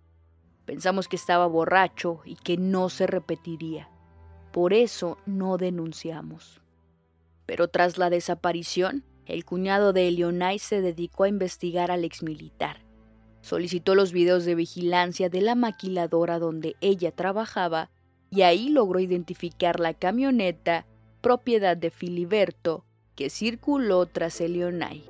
Pensamos 0.65 1.07
que 1.07 1.15
estaba 1.15 1.47
borracho 1.47 2.21
y 2.23 2.35
que 2.35 2.57
no 2.57 2.89
se 2.89 3.07
repetiría. 3.07 3.89
Por 4.51 4.73
eso 4.73 5.17
no 5.25 5.57
denunciamos. 5.57 6.60
Pero 7.45 7.67
tras 7.67 7.97
la 7.97 8.09
desaparición, 8.09 9.03
el 9.25 9.45
cuñado 9.45 9.93
de 9.93 10.09
Leonay 10.11 10.59
se 10.59 10.81
dedicó 10.81 11.25
a 11.25 11.29
investigar 11.29 11.91
al 11.91 12.03
exmilitar 12.03 12.91
Solicitó 13.41 13.95
los 13.95 14.11
videos 14.11 14.45
de 14.45 14.55
vigilancia 14.55 15.29
de 15.29 15.41
la 15.41 15.55
maquiladora 15.55 16.39
donde 16.39 16.75
ella 16.79 17.11
trabajaba 17.11 17.89
y 18.29 18.43
ahí 18.43 18.69
logró 18.69 18.99
identificar 18.99 19.79
la 19.79 19.93
camioneta 19.93 20.85
propiedad 21.21 21.75
de 21.75 21.89
Filiberto 21.89 22.85
que 23.15 23.29
circuló 23.29 24.05
tras 24.05 24.39
Eleonay. 24.39 25.03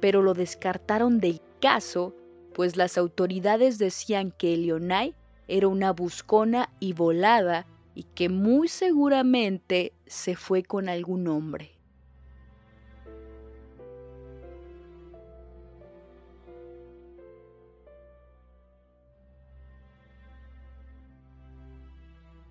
Pero 0.00 0.22
lo 0.22 0.34
descartaron 0.34 1.20
del 1.20 1.40
caso, 1.60 2.14
pues 2.52 2.76
las 2.76 2.98
autoridades 2.98 3.78
decían 3.78 4.32
que 4.32 4.54
Eleonay 4.54 5.14
era 5.48 5.68
una 5.68 5.92
buscona 5.92 6.68
y 6.80 6.92
volada 6.92 7.66
y 7.96 8.02
que 8.02 8.28
muy 8.28 8.68
seguramente 8.68 9.94
se 10.04 10.36
fue 10.36 10.62
con 10.62 10.90
algún 10.90 11.26
hombre. 11.28 11.72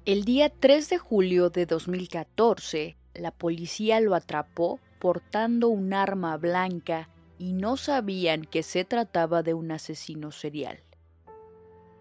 El 0.05 0.25
día 0.25 0.49
3 0.49 0.89
de 0.89 0.97
julio 0.97 1.51
de 1.51 1.67
2014, 1.67 2.97
la 3.13 3.29
policía 3.29 3.99
lo 3.99 4.15
atrapó 4.15 4.79
portando 4.99 5.69
un 5.69 5.93
arma 5.93 6.37
blanca 6.37 7.09
y 7.37 7.53
no 7.53 7.77
sabían 7.77 8.45
que 8.45 8.63
se 8.63 8.83
trataba 8.83 9.43
de 9.43 9.53
un 9.53 9.71
asesino 9.71 10.31
serial. 10.31 10.79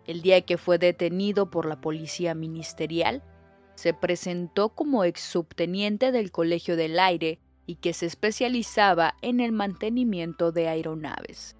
El 0.06 0.22
día 0.22 0.40
que 0.42 0.56
fue 0.56 0.78
detenido 0.78 1.50
por 1.50 1.66
la 1.66 1.80
policía 1.82 2.34
ministerial, 2.34 3.22
se 3.75 3.95
presentó 3.95 4.71
como 4.71 5.04
ex 5.04 5.21
subteniente 5.21 6.12
del 6.12 6.31
Colegio 6.31 6.76
del 6.76 6.99
Aire 6.99 7.40
y 7.66 7.76
que 7.76 7.93
se 7.93 8.07
especializaba 8.07 9.14
en 9.23 9.40
el 9.40 9.52
mantenimiento 9.52 10.52
de 10.52 10.69
aeronaves. 10.69 11.57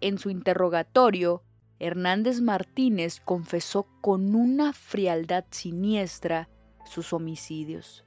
En 0.00 0.18
su 0.18 0.30
interrogatorio, 0.30 1.42
Hernández 1.78 2.40
Martínez 2.40 3.20
confesó 3.20 3.86
con 4.00 4.34
una 4.34 4.72
frialdad 4.72 5.44
siniestra 5.50 6.48
sus 6.84 7.12
homicidios. 7.12 8.04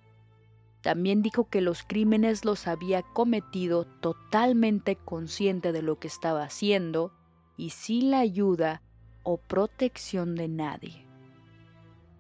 También 0.82 1.22
dijo 1.22 1.50
que 1.50 1.62
los 1.62 1.84
crímenes 1.84 2.46
los 2.46 2.68
había 2.68 3.02
cometido 3.02 3.86
totalmente 3.86 4.96
consciente 4.96 5.72
de 5.72 5.82
lo 5.82 6.00
que 6.00 6.08
estaba 6.08 6.44
haciendo 6.44 7.12
y 7.58 7.72
sin 7.72 8.12
la 8.12 8.20
ayuda 8.20 8.82
o 9.24 9.38
protección 9.38 10.36
de 10.36 10.48
nadie. 10.48 11.05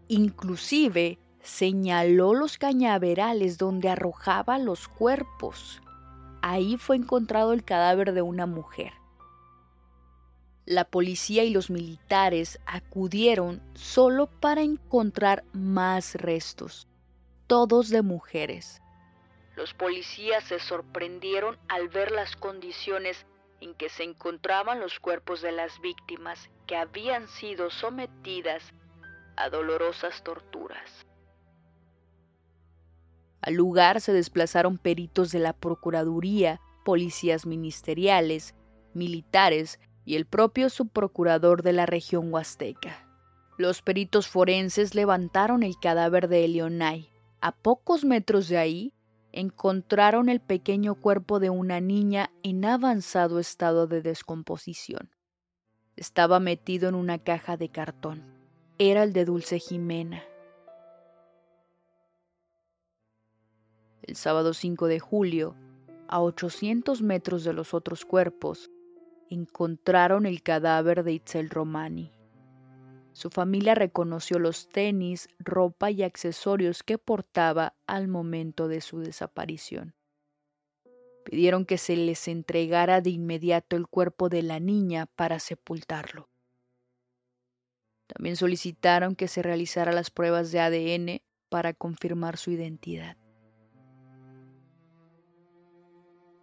Inclusive 0.07 1.17
señaló 1.41 2.33
los 2.33 2.57
cañaverales 2.57 3.57
donde 3.57 3.89
arrojaba 3.89 4.59
los 4.59 4.87
cuerpos. 4.87 5.81
Ahí 6.41 6.77
fue 6.77 6.95
encontrado 6.95 7.53
el 7.53 7.63
cadáver 7.63 8.13
de 8.13 8.21
una 8.21 8.45
mujer. 8.45 8.93
La 10.65 10.85
policía 10.85 11.43
y 11.43 11.51
los 11.51 11.69
militares 11.69 12.59
acudieron 12.65 13.61
solo 13.73 14.27
para 14.27 14.61
encontrar 14.61 15.43
más 15.53 16.15
restos, 16.15 16.87
todos 17.47 17.89
de 17.89 18.01
mujeres. 18.01 18.81
Los 19.55 19.73
policías 19.73 20.43
se 20.43 20.59
sorprendieron 20.59 21.57
al 21.67 21.87
ver 21.89 22.11
las 22.11 22.35
condiciones 22.35 23.25
en 23.61 23.73
que 23.73 23.89
se 23.89 24.03
encontraban 24.03 24.79
los 24.79 24.99
cuerpos 24.99 25.41
de 25.41 25.51
las 25.51 25.79
víctimas 25.81 26.49
que 26.67 26.75
habían 26.75 27.27
sido 27.27 27.69
sometidas 27.69 28.73
a 29.37 29.49
dolorosas 29.49 30.23
torturas. 30.23 31.05
Al 33.41 33.53
lugar 33.53 34.01
se 34.01 34.11
desplazaron 34.11 34.77
peritos 34.77 35.31
de 35.31 35.39
la 35.39 35.53
Procuraduría, 35.53 36.61
policías 36.83 37.45
ministeriales, 37.45 38.55
militares 38.93 39.79
y 40.03 40.15
el 40.15 40.25
propio 40.25 40.69
subprocurador 40.69 41.61
de 41.61 41.73
la 41.73 41.85
región 41.85 42.33
huasteca. 42.33 43.07
Los 43.57 43.81
peritos 43.81 44.27
forenses 44.27 44.95
levantaron 44.95 45.63
el 45.63 45.77
cadáver 45.79 46.27
de 46.27 46.45
Elionay. 46.45 47.09
A 47.39 47.51
pocos 47.51 48.03
metros 48.03 48.47
de 48.47 48.57
ahí, 48.57 48.93
encontraron 49.31 50.29
el 50.29 50.39
pequeño 50.39 50.95
cuerpo 50.95 51.39
de 51.39 51.49
una 51.49 51.79
niña 51.81 52.31
en 52.41 52.65
avanzado 52.65 53.39
estado 53.39 53.85
de 53.85 54.01
descomposición. 54.01 55.11
Estaba 55.95 56.39
metido 56.39 56.89
en 56.89 56.95
una 56.95 57.19
caja 57.19 57.57
de 57.57 57.69
cartón. 57.69 58.34
Era 58.77 59.03
el 59.03 59.13
de 59.13 59.23
Dulce 59.23 59.57
Jimena. 59.57 60.21
El 64.01 64.17
sábado 64.17 64.53
5 64.53 64.87
de 64.87 64.99
julio, 64.99 65.55
a 66.09 66.21
800 66.21 67.01
metros 67.01 67.45
de 67.45 67.53
los 67.53 67.73
otros 67.73 68.03
cuerpos, 68.03 68.69
encontraron 69.29 70.25
el 70.25 70.43
cadáver 70.43 71.05
de 71.05 71.13
Itzel 71.13 71.49
Romani. 71.49 72.11
Su 73.13 73.29
familia 73.29 73.75
reconoció 73.75 74.39
los 74.39 74.67
tenis, 74.67 75.29
ropa 75.39 75.89
y 75.89 76.03
accesorios 76.03 76.83
que 76.83 76.97
portaba 76.97 77.75
al 77.87 78.09
momento 78.09 78.67
de 78.67 78.81
su 78.81 78.99
desaparición. 78.99 79.95
Pidieron 81.23 81.65
que 81.65 81.77
se 81.77 81.95
les 81.95 82.27
entregara 82.27 82.99
de 82.99 83.11
inmediato 83.11 83.77
el 83.77 83.87
cuerpo 83.87 84.27
de 84.27 84.43
la 84.43 84.59
niña 84.59 85.05
para 85.05 85.39
sepultarlo. 85.39 86.27
También 88.07 88.35
solicitaron 88.35 89.15
que 89.15 89.27
se 89.27 89.41
realizara 89.41 89.91
las 89.91 90.11
pruebas 90.11 90.51
de 90.51 90.59
ADN 90.59 91.21
para 91.49 91.73
confirmar 91.73 92.37
su 92.37 92.51
identidad. 92.51 93.17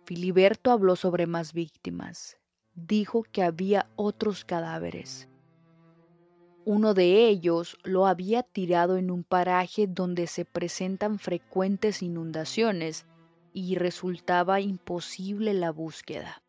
Filiberto 0.05 0.73
habló 0.73 0.97
sobre 0.97 1.27
más 1.27 1.53
víctimas. 1.53 2.39
Dijo 2.75 3.23
que 3.23 3.43
había 3.43 3.89
otros 3.97 4.45
cadáveres. 4.45 5.29
Uno 6.65 6.95
de 6.95 7.29
ellos 7.29 7.77
lo 7.83 8.07
había 8.07 8.43
tirado 8.43 8.97
en 8.97 9.11
un 9.11 9.25
paraje 9.25 9.87
donde 9.87 10.27
se 10.27 10.45
presentan 10.45 11.19
frecuentes 11.19 12.03
inundaciones 12.03 13.07
y 13.53 13.75
resultaba 13.77 14.61
imposible 14.61 15.55
la 15.55 15.71
búsqueda. 15.71 16.43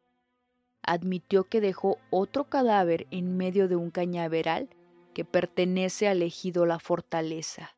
Admitió 0.84 1.46
que 1.46 1.62
dejó 1.62 1.98
otro 2.10 2.46
cadáver 2.46 3.08
en 3.10 3.38
medio 3.38 3.68
de 3.68 3.76
un 3.76 3.90
cañaveral 3.90 4.70
que 5.14 5.26
pertenece 5.26 6.08
al 6.08 6.22
ejido 6.22 6.66
La 6.66 6.80
Fortaleza, 6.80 7.76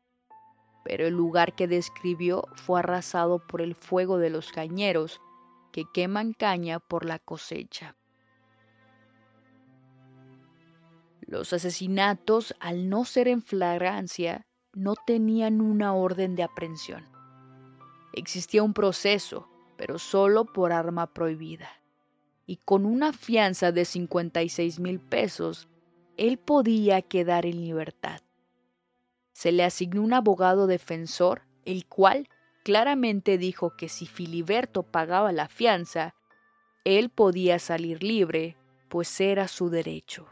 pero 0.84 1.06
el 1.06 1.14
lugar 1.14 1.54
que 1.54 1.68
describió 1.68 2.44
fue 2.54 2.80
arrasado 2.80 3.46
por 3.46 3.60
el 3.60 3.74
fuego 3.74 4.18
de 4.18 4.30
los 4.30 4.52
cañeros 4.52 5.20
que 5.72 5.84
queman 5.92 6.32
caña 6.32 6.80
por 6.80 7.04
la 7.04 7.18
cosecha. 7.18 7.96
Los 11.20 11.52
asesinatos, 11.52 12.54
al 12.60 12.88
no 12.88 13.04
ser 13.04 13.26
en 13.26 13.42
flagrancia, 13.42 14.46
no 14.72 14.94
tenían 14.94 15.60
una 15.60 15.92
orden 15.92 16.36
de 16.36 16.44
aprehensión. 16.44 17.04
Existía 18.12 18.62
un 18.62 18.72
proceso, 18.72 19.48
pero 19.76 19.98
solo 19.98 20.44
por 20.44 20.72
arma 20.72 21.12
prohibida. 21.12 21.68
Y 22.46 22.58
con 22.58 22.86
una 22.86 23.12
fianza 23.12 23.72
de 23.72 23.84
56 23.84 24.78
mil 24.78 25.00
pesos, 25.00 25.68
él 26.16 26.38
podía 26.38 27.02
quedar 27.02 27.46
en 27.46 27.60
libertad. 27.60 28.20
Se 29.32 29.52
le 29.52 29.64
asignó 29.64 30.02
un 30.02 30.14
abogado 30.14 30.66
defensor, 30.66 31.42
el 31.64 31.86
cual 31.86 32.28
claramente 32.64 33.38
dijo 33.38 33.76
que 33.76 33.88
si 33.88 34.06
Filiberto 34.06 34.82
pagaba 34.82 35.32
la 35.32 35.48
fianza, 35.48 36.14
él 36.84 37.10
podía 37.10 37.58
salir 37.58 38.02
libre, 38.02 38.56
pues 38.88 39.20
era 39.20 39.48
su 39.48 39.70
derecho. 39.70 40.26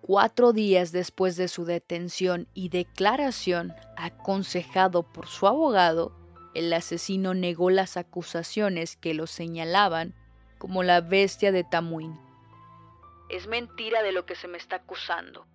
Cuatro 0.00 0.52
días 0.52 0.90
después 0.90 1.36
de 1.36 1.46
su 1.46 1.64
detención 1.64 2.48
y 2.52 2.70
declaración, 2.70 3.74
aconsejado 3.96 5.04
por 5.04 5.26
su 5.28 5.46
abogado, 5.46 6.12
el 6.54 6.72
asesino 6.72 7.34
negó 7.34 7.70
las 7.70 7.96
acusaciones 7.96 8.96
que 8.96 9.14
lo 9.14 9.26
señalaban 9.26 10.14
como 10.58 10.82
la 10.82 11.00
bestia 11.00 11.52
de 11.52 11.62
Tamuín. 11.62 12.18
Es 13.30 13.46
mentira 13.46 14.02
de 14.02 14.12
lo 14.12 14.26
que 14.26 14.34
se 14.34 14.48
me 14.48 14.58
está 14.58 14.76
acusando. 14.76 15.46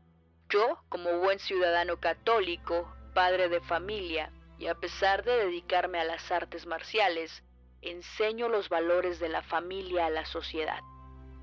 Yo, 0.50 0.80
como 0.88 1.20
buen 1.20 1.40
ciudadano 1.40 2.00
católico, 2.00 2.96
padre 3.14 3.50
de 3.50 3.60
familia, 3.60 4.32
y 4.58 4.68
a 4.68 4.76
pesar 4.76 5.26
de 5.26 5.36
dedicarme 5.46 6.00
a 6.00 6.06
las 6.06 6.32
artes 6.32 6.66
marciales, 6.66 7.44
enseño 7.82 8.48
los 8.48 8.70
valores 8.70 9.20
de 9.20 9.28
la 9.28 9.44
familia 9.44 10.06
a 10.06 10.10
la 10.10 10.26
sociedad, 10.26 10.80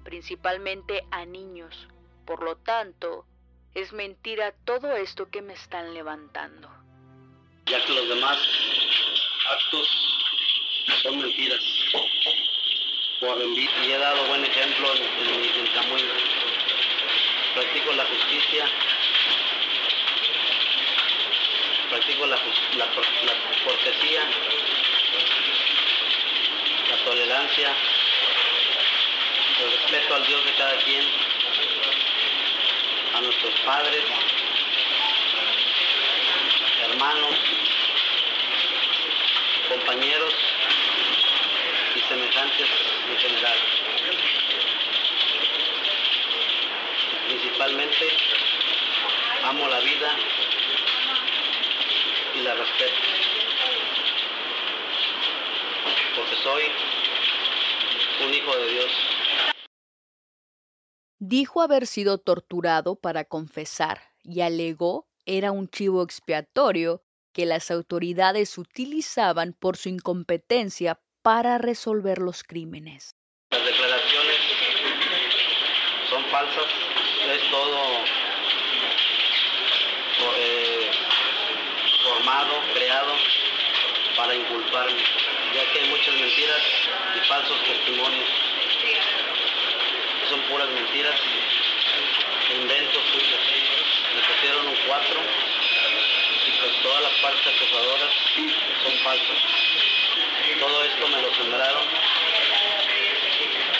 principalmente 0.05 1.05
a 1.11 1.27
niños. 1.27 1.88
Por 2.25 2.42
lo 2.42 2.57
tanto, 2.57 3.27
es 3.75 3.92
mentira 3.92 4.55
todo 4.64 4.92
esto 4.97 5.29
que 5.31 5.42
me 5.42 5.53
están 5.53 5.92
levantando. 5.92 6.71
Ya 7.66 7.85
que 7.85 7.92
los 7.92 8.09
demás 8.09 8.38
actos 9.51 9.88
son 11.03 11.18
mentiras. 11.18 11.61
Y 13.23 13.93
he 13.93 13.99
dado 13.99 14.25
buen 14.25 14.45
ejemplo 14.45 14.93
en, 14.97 15.03
en, 15.05 15.69
Practico 17.55 17.93
la 17.93 18.05
justicia. 18.05 18.65
Practico 21.89 22.27
la, 22.27 22.37
cortesía, 23.65 24.23
la 26.91 26.97
tolerancia, 27.05 27.73
el 29.61 29.71
respeto 29.71 30.15
al 30.17 30.27
Dios 30.27 30.45
de 30.45 30.53
cada 30.55 30.77
quien, 30.79 31.05
a 33.15 33.21
nuestros 33.21 33.55
padres, 33.61 34.05
hermanos, 36.91 37.37
compañeros 39.69 40.35
y 41.95 42.01
semejantes 42.01 42.69
en 43.11 43.19
general. 43.19 43.59
Principalmente 47.29 48.07
amo 49.45 49.69
la 49.69 49.81
vida 49.81 50.17
y 52.35 52.41
la 52.43 52.55
respeto. 52.55 52.95
Porque 56.17 56.37
soy 56.43 56.63
un 58.27 58.35
hijo 58.35 58.57
de 58.57 58.71
Dios. 58.71 58.91
Dijo 61.19 61.63
haber 61.63 61.87
sido 61.87 62.19
torturado 62.19 62.97
para 62.97 63.25
confesar 63.25 64.01
y 64.23 64.41
alegó 64.41 65.09
era 65.25 65.53
un 65.53 65.69
chivo 65.69 66.03
expiatorio 66.03 67.05
que 67.33 67.47
las 67.47 67.71
autoridades 67.71 68.59
utilizaban 68.59 69.55
por 69.55 69.77
su 69.77 69.89
incompetencia 69.89 71.01
para 71.23 71.59
resolver 71.59 72.19
los 72.19 72.43
crímenes. 72.43 73.17
Las 73.51 73.65
declaraciones 73.65 74.37
son 76.11 76.25
falsas, 76.27 76.67
es 77.31 77.51
todo 77.51 78.23
creado 82.73 83.13
para 84.17 84.35
inculparme, 84.35 85.03
ya 85.55 85.73
que 85.73 85.81
hay 85.81 85.89
muchas 85.91 86.15
mentiras 86.15 86.63
y 87.17 87.27
falsos 87.27 87.65
testimonios. 87.65 88.29
Son 90.29 90.41
puras 90.43 90.69
mentiras, 90.71 91.15
inventos 92.61 93.03
suyos. 93.13 93.41
Me 94.15 94.23
pusieron 94.23 94.67
un 94.69 94.77
4 94.87 95.21
y 96.47 96.51
pues 96.59 96.83
todas 96.83 97.03
las 97.03 97.13
partes 97.21 97.47
acusadoras 97.47 98.13
son 98.83 98.93
falsas. 99.05 99.39
Todo 100.59 100.85
esto 100.85 101.09
me 101.09 101.23
lo 101.23 101.35
sembraron 101.35 101.85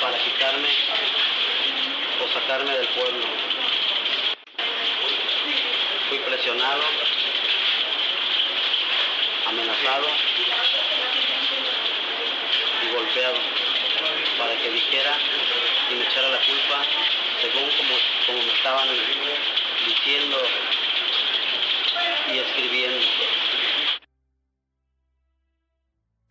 para 0.00 0.18
quitarme 0.18 0.68
o 2.20 2.28
sacarme 2.32 2.72
del 2.76 2.88
pueblo. 2.88 3.26
Fui 6.08 6.18
presionado, 6.18 6.82
amenazado 9.46 10.06
y 12.82 12.94
golpeado 12.94 13.37
para 14.38 14.56
que 14.56 14.70
dijera 14.70 15.16
y 15.90 15.94
me 15.94 16.04
echara 16.04 16.28
la 16.28 16.38
culpa 16.38 16.85
según 17.42 17.68
como, 17.70 18.42
me 18.44 18.52
estaban 18.52 18.88
diciendo 19.85 20.42
y 22.32 22.38
escribiendo. 22.38 23.06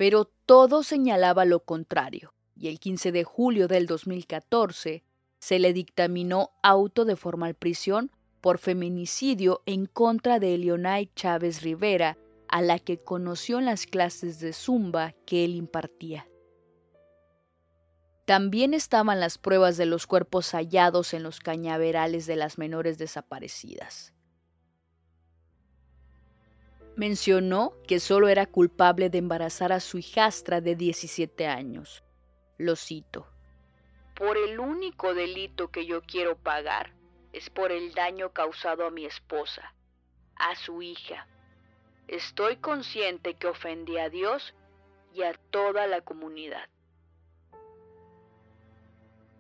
Pero 0.02 0.26
todo 0.48 0.82
señalaba 0.82 1.46
lo 1.46 1.60
contrario, 1.60 2.34
y 2.56 2.70
el 2.70 2.80
15 2.80 3.12
de 3.12 3.24
julio 3.24 3.68
del 3.68 3.86
2014 3.86 5.04
se 5.38 5.60
le 5.60 5.74
dictaminó 5.74 6.50
auto 6.64 7.06
de 7.06 7.16
formal 7.16 7.54
prisión 7.54 8.10
por 8.42 8.58
feminicidio 8.58 9.62
en 9.68 9.86
contra 9.86 10.40
de 10.40 10.58
Leonay 10.58 11.12
Chávez 11.16 11.62
Rivera, 11.62 12.18
a 12.48 12.64
la 12.64 12.80
que 12.80 12.98
conoció 12.98 13.60
en 13.60 13.66
las 13.66 13.86
clases 13.86 14.40
de 14.40 14.54
zumba 14.54 15.14
que 15.28 15.46
él 15.46 15.54
impartía. 15.54 16.28
También 18.26 18.74
estaban 18.74 19.20
las 19.20 19.38
pruebas 19.38 19.78
de 19.78 19.86
los 19.86 20.08
cuerpos 20.08 20.50
hallados 20.54 21.14
en 21.14 21.22
los 21.22 21.40
cañaverales 21.40 22.26
de 22.26 22.38
las 22.38 22.58
menores 22.58 22.98
desaparecidas. 22.98 24.16
Mencionó 26.96 27.74
que 27.88 28.00
solo 28.00 28.28
era 28.28 28.46
culpable 28.46 29.10
de 29.10 29.20
embarazar 29.20 29.72
a 29.72 29.80
su 29.80 29.98
hijastra 29.98 30.60
de 30.60 30.76
17 30.76 31.48
años. 31.48 32.04
Lo 32.58 32.76
cito. 32.76 33.28
Por 34.16 34.38
el 34.38 34.60
único 34.60 35.14
delito 35.14 35.70
que 35.70 35.86
yo 35.86 36.02
quiero 36.02 36.38
pagar 36.38 36.94
es 37.32 37.50
por 37.50 37.72
el 37.72 37.94
daño 37.94 38.32
causado 38.34 38.86
a 38.86 38.92
mi 38.92 39.06
esposa, 39.06 39.74
a 40.36 40.56
su 40.56 40.82
hija. 40.82 41.28
Estoy 42.08 42.58
consciente 42.58 43.36
que 43.36 43.48
ofendí 43.48 43.98
a 43.98 44.10
Dios 44.10 44.54
y 45.14 45.24
a 45.24 45.34
toda 45.50 45.88
la 45.88 46.02
comunidad. 46.02 46.68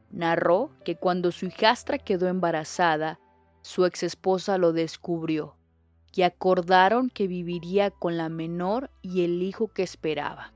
Narró 0.09 0.71
que 0.85 0.95
cuando 0.95 1.31
su 1.31 1.47
hijastra 1.47 1.97
quedó 1.97 2.27
embarazada, 2.27 3.19
su 3.61 3.85
ex 3.85 4.03
esposa 4.03 4.57
lo 4.57 4.71
descubrió 4.71 5.57
y 6.13 6.23
acordaron 6.23 7.09
que 7.09 7.27
viviría 7.27 7.91
con 7.91 8.17
la 8.17 8.29
menor 8.29 8.89
y 9.01 9.23
el 9.23 9.41
hijo 9.41 9.67
que 9.73 9.83
esperaba. 9.83 10.51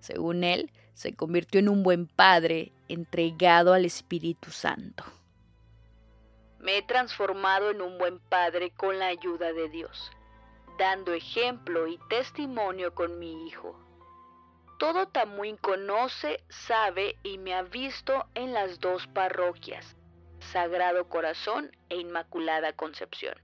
Según 0.00 0.44
él, 0.44 0.70
se 0.94 1.14
convirtió 1.14 1.60
en 1.60 1.68
un 1.68 1.82
buen 1.82 2.06
padre 2.06 2.72
entregado 2.88 3.72
al 3.72 3.84
Espíritu 3.84 4.50
Santo. 4.50 5.04
Me 6.58 6.76
he 6.76 6.82
transformado 6.82 7.70
en 7.70 7.80
un 7.80 7.96
buen 7.96 8.18
padre 8.18 8.70
con 8.70 8.98
la 8.98 9.06
ayuda 9.06 9.52
de 9.52 9.70
Dios, 9.70 10.10
dando 10.78 11.14
ejemplo 11.14 11.86
y 11.86 11.98
testimonio 12.10 12.94
con 12.94 13.18
mi 13.18 13.46
hijo. 13.46 13.78
Todo 14.78 15.08
Tamuín 15.08 15.56
conoce, 15.56 16.42
sabe 16.48 17.16
y 17.22 17.38
me 17.38 17.54
ha 17.54 17.62
visto 17.62 18.26
en 18.34 18.52
las 18.52 18.80
dos 18.80 19.06
parroquias, 19.06 19.96
Sagrado 20.40 21.08
Corazón 21.08 21.70
e 21.88 21.96
Inmaculada 21.96 22.74
Concepción. 22.74 23.34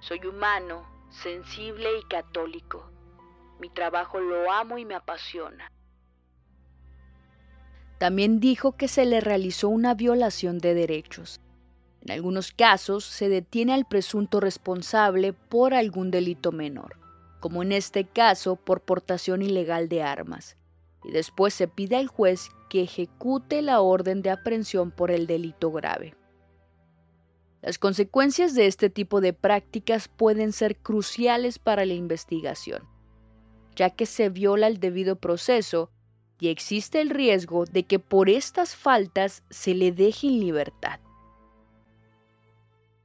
Soy 0.00 0.24
humano, 0.24 0.86
sensible 1.10 1.88
y 1.98 2.02
católico. 2.08 2.90
Mi 3.60 3.68
trabajo 3.68 4.20
lo 4.20 4.50
amo 4.50 4.78
y 4.78 4.84
me 4.84 4.94
apasiona. 4.94 5.70
También 7.98 8.38
dijo 8.38 8.76
que 8.76 8.86
se 8.86 9.06
le 9.06 9.20
realizó 9.20 9.68
una 9.68 9.94
violación 9.94 10.58
de 10.58 10.74
derechos. 10.74 11.40
En 12.02 12.12
algunos 12.12 12.52
casos 12.52 13.04
se 13.04 13.28
detiene 13.28 13.74
al 13.74 13.86
presunto 13.86 14.38
responsable 14.38 15.32
por 15.32 15.74
algún 15.74 16.12
delito 16.12 16.52
menor, 16.52 16.96
como 17.40 17.62
en 17.62 17.72
este 17.72 18.04
caso 18.04 18.54
por 18.54 18.82
portación 18.82 19.42
ilegal 19.42 19.88
de 19.88 20.04
armas, 20.04 20.56
y 21.04 21.10
después 21.10 21.54
se 21.54 21.66
pide 21.66 21.96
al 21.96 22.06
juez 22.06 22.50
que 22.70 22.82
ejecute 22.82 23.62
la 23.62 23.80
orden 23.80 24.22
de 24.22 24.30
aprehensión 24.30 24.92
por 24.92 25.10
el 25.10 25.26
delito 25.26 25.72
grave. 25.72 26.14
Las 27.68 27.78
consecuencias 27.78 28.54
de 28.54 28.66
este 28.66 28.88
tipo 28.88 29.20
de 29.20 29.34
prácticas 29.34 30.08
pueden 30.08 30.54
ser 30.54 30.78
cruciales 30.78 31.58
para 31.58 31.84
la 31.84 31.92
investigación, 31.92 32.88
ya 33.76 33.90
que 33.90 34.06
se 34.06 34.30
viola 34.30 34.68
el 34.68 34.80
debido 34.80 35.16
proceso 35.16 35.90
y 36.40 36.48
existe 36.48 37.02
el 37.02 37.10
riesgo 37.10 37.66
de 37.66 37.82
que 37.82 37.98
por 37.98 38.30
estas 38.30 38.74
faltas 38.74 39.42
se 39.50 39.74
le 39.74 39.92
deje 39.92 40.28
en 40.28 40.40
libertad. 40.40 40.98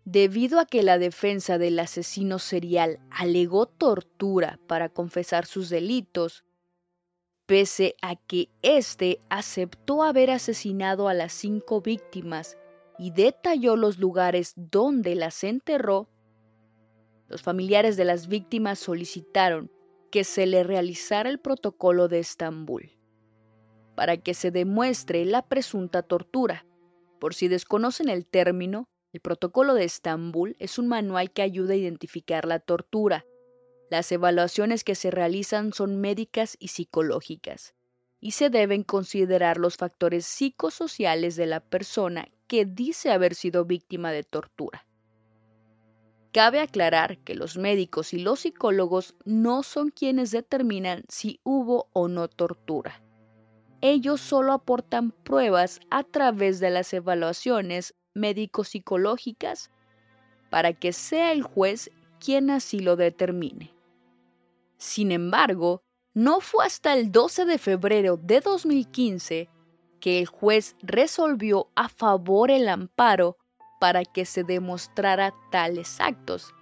Debido 0.06 0.62
a 0.62 0.66
que 0.66 0.82
la 0.82 0.98
defensa 0.98 1.58
del 1.58 1.78
asesino 1.78 2.40
serial 2.40 3.02
alegó 3.10 3.66
tortura 3.66 4.62
para 4.66 4.88
confesar 4.88 5.46
sus 5.46 5.68
delitos, 5.68 6.46
pese 7.48 7.98
a 8.02 8.16
que 8.16 8.48
éste 8.62 9.20
aceptó 9.28 10.04
haber 10.04 10.32
asesinado 10.32 11.10
a 11.10 11.14
las 11.14 11.34
cinco 11.34 11.82
víctimas 11.82 12.58
y 12.98 13.12
detalló 13.12 13.76
los 13.76 13.98
lugares 13.98 14.54
donde 14.56 15.16
las 15.16 15.44
enterró, 15.44 16.10
los 17.28 17.42
familiares 17.42 17.98
de 17.98 18.06
las 18.06 18.28
víctimas 18.28 18.80
solicitaron 18.80 19.72
que 20.12 20.24
se 20.24 20.46
le 20.46 20.64
realizara 20.64 21.30
el 21.30 21.40
protocolo 21.40 22.08
de 22.08 22.20
Estambul 22.20 22.92
para 23.96 24.18
que 24.18 24.34
se 24.34 24.52
demuestre 24.52 25.26
la 25.26 25.48
presunta 25.48 26.04
tortura. 26.04 26.66
Por 27.20 27.34
si 27.34 27.48
desconocen 27.48 28.10
el 28.10 28.26
término, 28.26 28.90
el 29.12 29.22
protocolo 29.22 29.74
de 29.74 29.86
Estambul 29.86 30.56
es 30.60 30.80
un 30.80 30.88
manual 30.88 31.32
que 31.32 31.42
ayuda 31.42 31.74
a 31.74 31.78
identificar 31.78 32.46
la 32.46 32.60
tortura. 32.60 33.26
Las 33.90 34.12
evaluaciones 34.12 34.84
que 34.84 34.96
se 34.96 35.12
realizan 35.12 35.74
son 35.74 36.02
médicas 36.02 36.58
y 36.60 36.70
psicológicas, 36.70 37.76
y 38.24 38.32
se 38.32 38.50
deben 38.50 38.84
considerar 38.84 39.58
los 39.58 39.78
factores 39.78 40.26
psicosociales 40.26 41.36
de 41.36 41.46
la 41.46 41.60
persona 41.60 42.28
que 42.48 42.66
dice 42.66 43.12
haber 43.12 43.36
sido 43.36 43.66
víctima 43.66 44.12
de 44.12 44.24
tortura. 44.24 44.88
Cabe 46.32 46.62
aclarar 46.62 47.20
que 47.20 47.36
los 47.36 47.58
médicos 47.58 48.14
y 48.14 48.20
los 48.20 48.40
psicólogos 48.40 49.14
no 49.26 49.62
son 49.62 49.92
quienes 49.92 50.32
determinan 50.32 51.04
si 51.10 51.40
hubo 51.44 51.90
o 51.94 52.08
no 52.08 52.28
tortura 52.28 53.04
ellos 53.84 54.22
solo 54.22 54.54
aportan 54.54 55.12
pruebas 55.12 55.82
a 55.90 56.04
través 56.04 56.62
de 56.62 56.70
las 56.70 56.94
evaluaciones 56.94 57.94
médico-psicológicas 58.14 59.72
para 60.50 60.72
que 60.72 60.94
sea 60.94 61.34
el 61.34 61.44
juez 61.44 61.92
quien 62.18 62.50
así 62.50 62.80
lo 62.80 62.96
determine. 62.96 63.74
Sin 64.78 65.12
embargo, 65.12 65.84
no 66.14 66.42
fue 66.42 66.66
hasta 66.66 66.94
el 66.94 67.12
12 67.12 67.46
de 67.46 67.58
febrero 67.58 68.18
de 68.18 68.40
2015 68.40 69.50
que 70.00 70.20
el 70.20 70.26
juez 70.28 70.76
resolvió 70.82 71.70
a 71.76 71.90
favor 71.90 72.52
el 72.52 72.68
amparo 72.68 73.38
para 73.80 74.06
que 74.06 74.26
se 74.26 74.44
demostrara 74.44 75.34
tales 75.52 76.00
actos, 76.00 76.54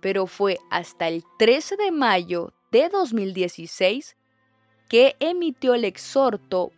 pero 0.00 0.26
fue 0.26 0.58
hasta 0.70 1.08
el 1.08 1.24
13 1.38 1.76
de 1.76 1.90
mayo 1.90 2.52
de 2.70 2.88
2016 2.88 4.16
que 4.88 5.16
emitió 5.18 5.74
el 5.74 5.84
exhorto 5.84 6.72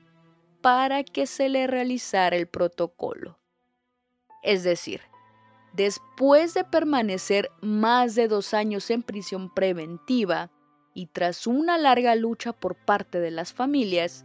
para 0.62 1.04
que 1.04 1.26
se 1.26 1.48
le 1.48 1.66
realizara 1.66 2.36
el 2.36 2.46
protocolo. 2.46 3.38
Es 4.42 4.62
decir, 4.62 5.02
después 5.74 6.54
de 6.54 6.64
permanecer 6.64 7.50
más 7.60 8.14
de 8.14 8.28
dos 8.28 8.54
años 8.54 8.90
en 8.90 9.02
prisión 9.02 9.52
preventiva 9.52 10.50
y 10.96 11.06
tras 11.08 11.46
una 11.46 11.76
larga 11.76 12.14
lucha 12.14 12.54
por 12.54 12.74
parte 12.74 13.20
de 13.20 13.30
las 13.30 13.52
familias, 13.52 14.24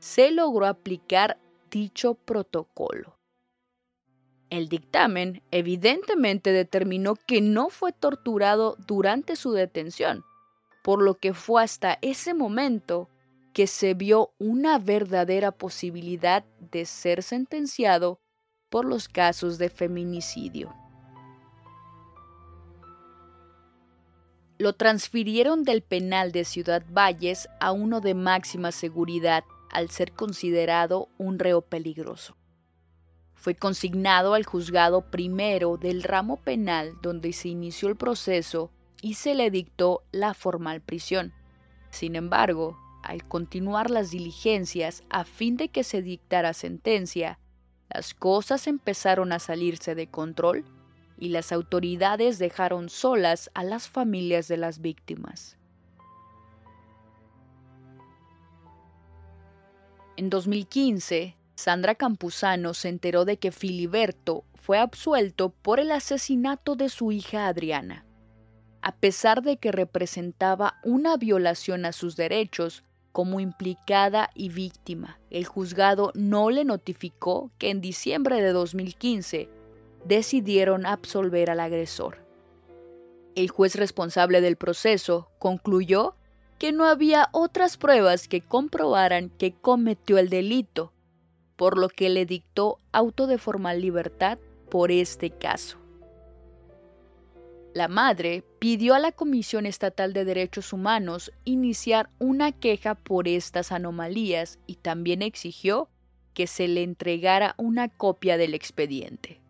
se 0.00 0.30
logró 0.30 0.66
aplicar 0.66 1.38
dicho 1.70 2.12
protocolo. 2.12 3.16
El 4.50 4.68
dictamen 4.68 5.42
evidentemente 5.50 6.52
determinó 6.52 7.16
que 7.16 7.40
no 7.40 7.70
fue 7.70 7.92
torturado 7.92 8.76
durante 8.86 9.34
su 9.34 9.52
detención, 9.52 10.24
por 10.84 11.02
lo 11.02 11.14
que 11.14 11.32
fue 11.32 11.64
hasta 11.64 11.98
ese 12.02 12.34
momento 12.34 13.08
que 13.54 13.66
se 13.66 13.94
vio 13.94 14.34
una 14.38 14.78
verdadera 14.78 15.52
posibilidad 15.52 16.44
de 16.70 16.84
ser 16.84 17.22
sentenciado 17.22 18.20
por 18.68 18.84
los 18.84 19.08
casos 19.08 19.56
de 19.56 19.70
feminicidio. 19.70 20.83
Lo 24.56 24.72
transfirieron 24.72 25.64
del 25.64 25.82
penal 25.82 26.30
de 26.30 26.44
Ciudad 26.44 26.84
Valles 26.88 27.48
a 27.58 27.72
uno 27.72 28.00
de 28.00 28.14
máxima 28.14 28.70
seguridad 28.70 29.42
al 29.70 29.90
ser 29.90 30.12
considerado 30.12 31.08
un 31.18 31.40
reo 31.40 31.62
peligroso. 31.62 32.36
Fue 33.34 33.56
consignado 33.56 34.34
al 34.34 34.44
juzgado 34.44 35.10
primero 35.10 35.76
del 35.76 36.04
ramo 36.04 36.36
penal 36.36 36.94
donde 37.02 37.32
se 37.32 37.48
inició 37.48 37.88
el 37.88 37.96
proceso 37.96 38.70
y 39.02 39.14
se 39.14 39.34
le 39.34 39.50
dictó 39.50 40.04
la 40.12 40.34
formal 40.34 40.80
prisión. 40.80 41.32
Sin 41.90 42.14
embargo, 42.14 42.78
al 43.02 43.26
continuar 43.26 43.90
las 43.90 44.12
diligencias 44.12 45.02
a 45.10 45.24
fin 45.24 45.56
de 45.56 45.68
que 45.68 45.82
se 45.82 46.00
dictara 46.00 46.52
sentencia, 46.52 47.40
las 47.92 48.14
cosas 48.14 48.68
empezaron 48.68 49.32
a 49.32 49.40
salirse 49.40 49.96
de 49.96 50.06
control 50.06 50.64
y 51.24 51.30
las 51.30 51.52
autoridades 51.52 52.38
dejaron 52.38 52.90
solas 52.90 53.50
a 53.54 53.64
las 53.64 53.88
familias 53.88 54.46
de 54.46 54.58
las 54.58 54.82
víctimas. 54.82 55.56
En 60.18 60.28
2015, 60.28 61.34
Sandra 61.54 61.94
Campuzano 61.94 62.74
se 62.74 62.90
enteró 62.90 63.24
de 63.24 63.38
que 63.38 63.52
Filiberto 63.52 64.44
fue 64.54 64.78
absuelto 64.78 65.48
por 65.48 65.80
el 65.80 65.92
asesinato 65.92 66.76
de 66.76 66.90
su 66.90 67.10
hija 67.10 67.46
Adriana. 67.46 68.04
A 68.82 68.94
pesar 68.94 69.40
de 69.40 69.56
que 69.56 69.72
representaba 69.72 70.78
una 70.84 71.16
violación 71.16 71.86
a 71.86 71.92
sus 71.92 72.16
derechos 72.16 72.84
como 73.12 73.40
implicada 73.40 74.28
y 74.34 74.50
víctima, 74.50 75.18
el 75.30 75.46
juzgado 75.46 76.12
no 76.14 76.50
le 76.50 76.66
notificó 76.66 77.50
que 77.56 77.70
en 77.70 77.80
diciembre 77.80 78.42
de 78.42 78.52
2015 78.52 79.63
decidieron 80.04 80.86
absolver 80.86 81.50
al 81.50 81.60
agresor. 81.60 82.18
El 83.34 83.48
juez 83.48 83.74
responsable 83.74 84.40
del 84.40 84.56
proceso 84.56 85.28
concluyó 85.38 86.14
que 86.58 86.72
no 86.72 86.84
había 86.84 87.28
otras 87.32 87.76
pruebas 87.76 88.28
que 88.28 88.40
comprobaran 88.40 89.30
que 89.30 89.52
cometió 89.52 90.18
el 90.18 90.28
delito, 90.28 90.92
por 91.56 91.78
lo 91.78 91.88
que 91.88 92.08
le 92.08 92.26
dictó 92.26 92.78
auto 92.92 93.26
de 93.26 93.38
formal 93.38 93.80
libertad 93.80 94.38
por 94.70 94.90
este 94.90 95.30
caso. 95.30 95.78
La 97.74 97.88
madre 97.88 98.44
pidió 98.60 98.94
a 98.94 99.00
la 99.00 99.10
Comisión 99.10 99.66
Estatal 99.66 100.12
de 100.12 100.24
Derechos 100.24 100.72
Humanos 100.72 101.32
iniciar 101.44 102.08
una 102.20 102.52
queja 102.52 102.94
por 102.94 103.26
estas 103.26 103.72
anomalías 103.72 104.60
y 104.66 104.76
también 104.76 105.22
exigió 105.22 105.88
que 106.34 106.46
se 106.46 106.68
le 106.68 106.84
entregara 106.84 107.54
una 107.58 107.88
copia 107.88 108.36
del 108.36 108.54
expediente. 108.54 109.43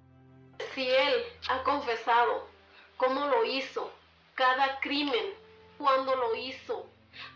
Si 0.74 0.88
él 0.88 1.24
ha 1.48 1.62
confesado 1.62 2.48
cómo 2.96 3.26
lo 3.26 3.44
hizo, 3.44 3.92
cada 4.34 4.80
crimen, 4.80 5.34
cuándo 5.78 6.14
lo 6.16 6.34
hizo, 6.34 6.86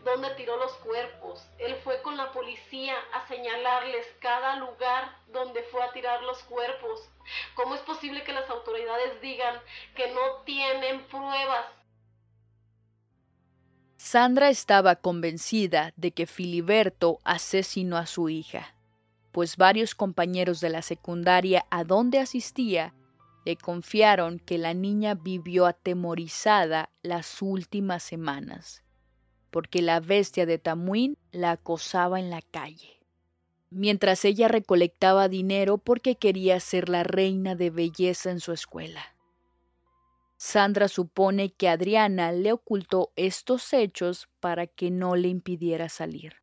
dónde 0.04 0.30
tiró 0.36 0.56
los 0.56 0.72
cuerpos, 0.74 1.46
él 1.58 1.76
fue 1.84 2.02
con 2.02 2.16
la 2.16 2.32
policía 2.32 2.94
a 3.14 3.26
señalarles 3.28 4.06
cada 4.20 4.56
lugar 4.56 5.16
donde 5.28 5.62
fue 5.64 5.82
a 5.82 5.92
tirar 5.92 6.22
los 6.22 6.38
cuerpos. 6.44 7.08
¿Cómo 7.54 7.74
es 7.74 7.80
posible 7.82 8.24
que 8.24 8.32
las 8.32 8.48
autoridades 8.50 9.20
digan 9.20 9.60
que 9.94 10.10
no 10.12 10.42
tienen 10.44 11.04
pruebas? 11.04 11.66
Sandra 13.96 14.48
estaba 14.48 14.96
convencida 14.96 15.92
de 15.96 16.12
que 16.12 16.26
Filiberto 16.26 17.18
asesinó 17.24 17.96
a 17.96 18.06
su 18.06 18.28
hija, 18.28 18.74
pues 19.32 19.56
varios 19.56 19.94
compañeros 19.94 20.60
de 20.60 20.70
la 20.70 20.82
secundaria 20.82 21.66
a 21.70 21.84
donde 21.84 22.18
asistía 22.20 22.94
le 23.44 23.56
confiaron 23.56 24.38
que 24.38 24.58
la 24.58 24.74
niña 24.74 25.14
vivió 25.14 25.66
atemorizada 25.66 26.90
las 27.02 27.40
últimas 27.40 28.02
semanas, 28.02 28.84
porque 29.50 29.82
la 29.82 30.00
bestia 30.00 30.46
de 30.46 30.58
Tamuín 30.58 31.16
la 31.32 31.52
acosaba 31.52 32.20
en 32.20 32.30
la 32.30 32.42
calle, 32.42 33.00
mientras 33.70 34.24
ella 34.24 34.48
recolectaba 34.48 35.28
dinero 35.28 35.78
porque 35.78 36.16
quería 36.16 36.60
ser 36.60 36.88
la 36.88 37.04
reina 37.04 37.54
de 37.54 37.70
belleza 37.70 38.30
en 38.30 38.40
su 38.40 38.52
escuela. 38.52 39.02
Sandra 40.36 40.86
supone 40.86 41.50
que 41.50 41.68
Adriana 41.68 42.30
le 42.30 42.52
ocultó 42.52 43.12
estos 43.16 43.72
hechos 43.72 44.28
para 44.38 44.68
que 44.68 44.90
no 44.90 45.16
le 45.16 45.28
impidiera 45.28 45.88
salir. 45.88 46.36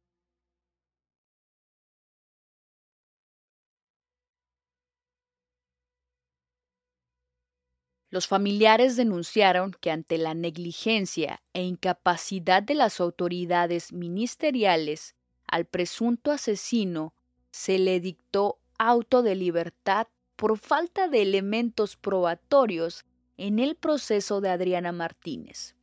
Los 8.10 8.28
familiares 8.28 8.96
denunciaron 8.96 9.76
que 9.80 9.92
ante 9.92 10.18
la 10.18 10.34
negligencia 10.34 11.42
e 11.54 11.64
incapacidad 11.64 12.62
de 12.64 12.76
las 12.76 13.00
autoridades 13.00 13.92
ministeriales 13.92 15.16
al 15.48 15.66
presunto 15.66 16.32
asesino 16.32 17.14
se 17.52 17.80
le 17.80 18.00
dictó 18.00 18.60
auto 18.78 19.24
de 19.24 19.36
libertad 19.36 20.08
por 20.36 20.58
falta 20.58 21.08
de 21.08 21.22
elementos 21.22 21.96
probatorios 21.96 23.06
en 23.38 23.60
el 23.60 23.76
proceso 23.76 24.42
de 24.42 24.50
Adriana 24.50 24.92
Martínez. 24.92 25.76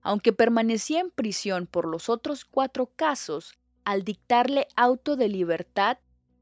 Aunque 0.00 0.32
permanecía 0.32 1.00
en 1.00 1.10
prisión 1.10 1.66
por 1.66 1.86
los 1.86 2.08
otros 2.08 2.44
cuatro 2.44 2.86
casos, 2.94 3.58
al 3.84 4.04
dictarle 4.04 4.68
auto 4.76 5.16
de 5.16 5.28
libertad, 5.28 5.98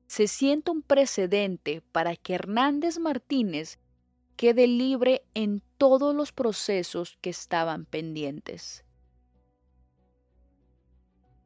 se 0.06 0.28
siente 0.28 0.70
un 0.70 0.82
precedente 0.82 1.82
para 1.92 2.16
que 2.16 2.34
Hernández 2.34 2.98
Martínez 2.98 3.78
quede 4.36 4.66
libre 4.66 5.24
en 5.34 5.62
todos 5.78 6.14
los 6.14 6.32
procesos 6.32 7.18
que 7.20 7.30
estaban 7.30 7.84
pendientes. 7.86 8.84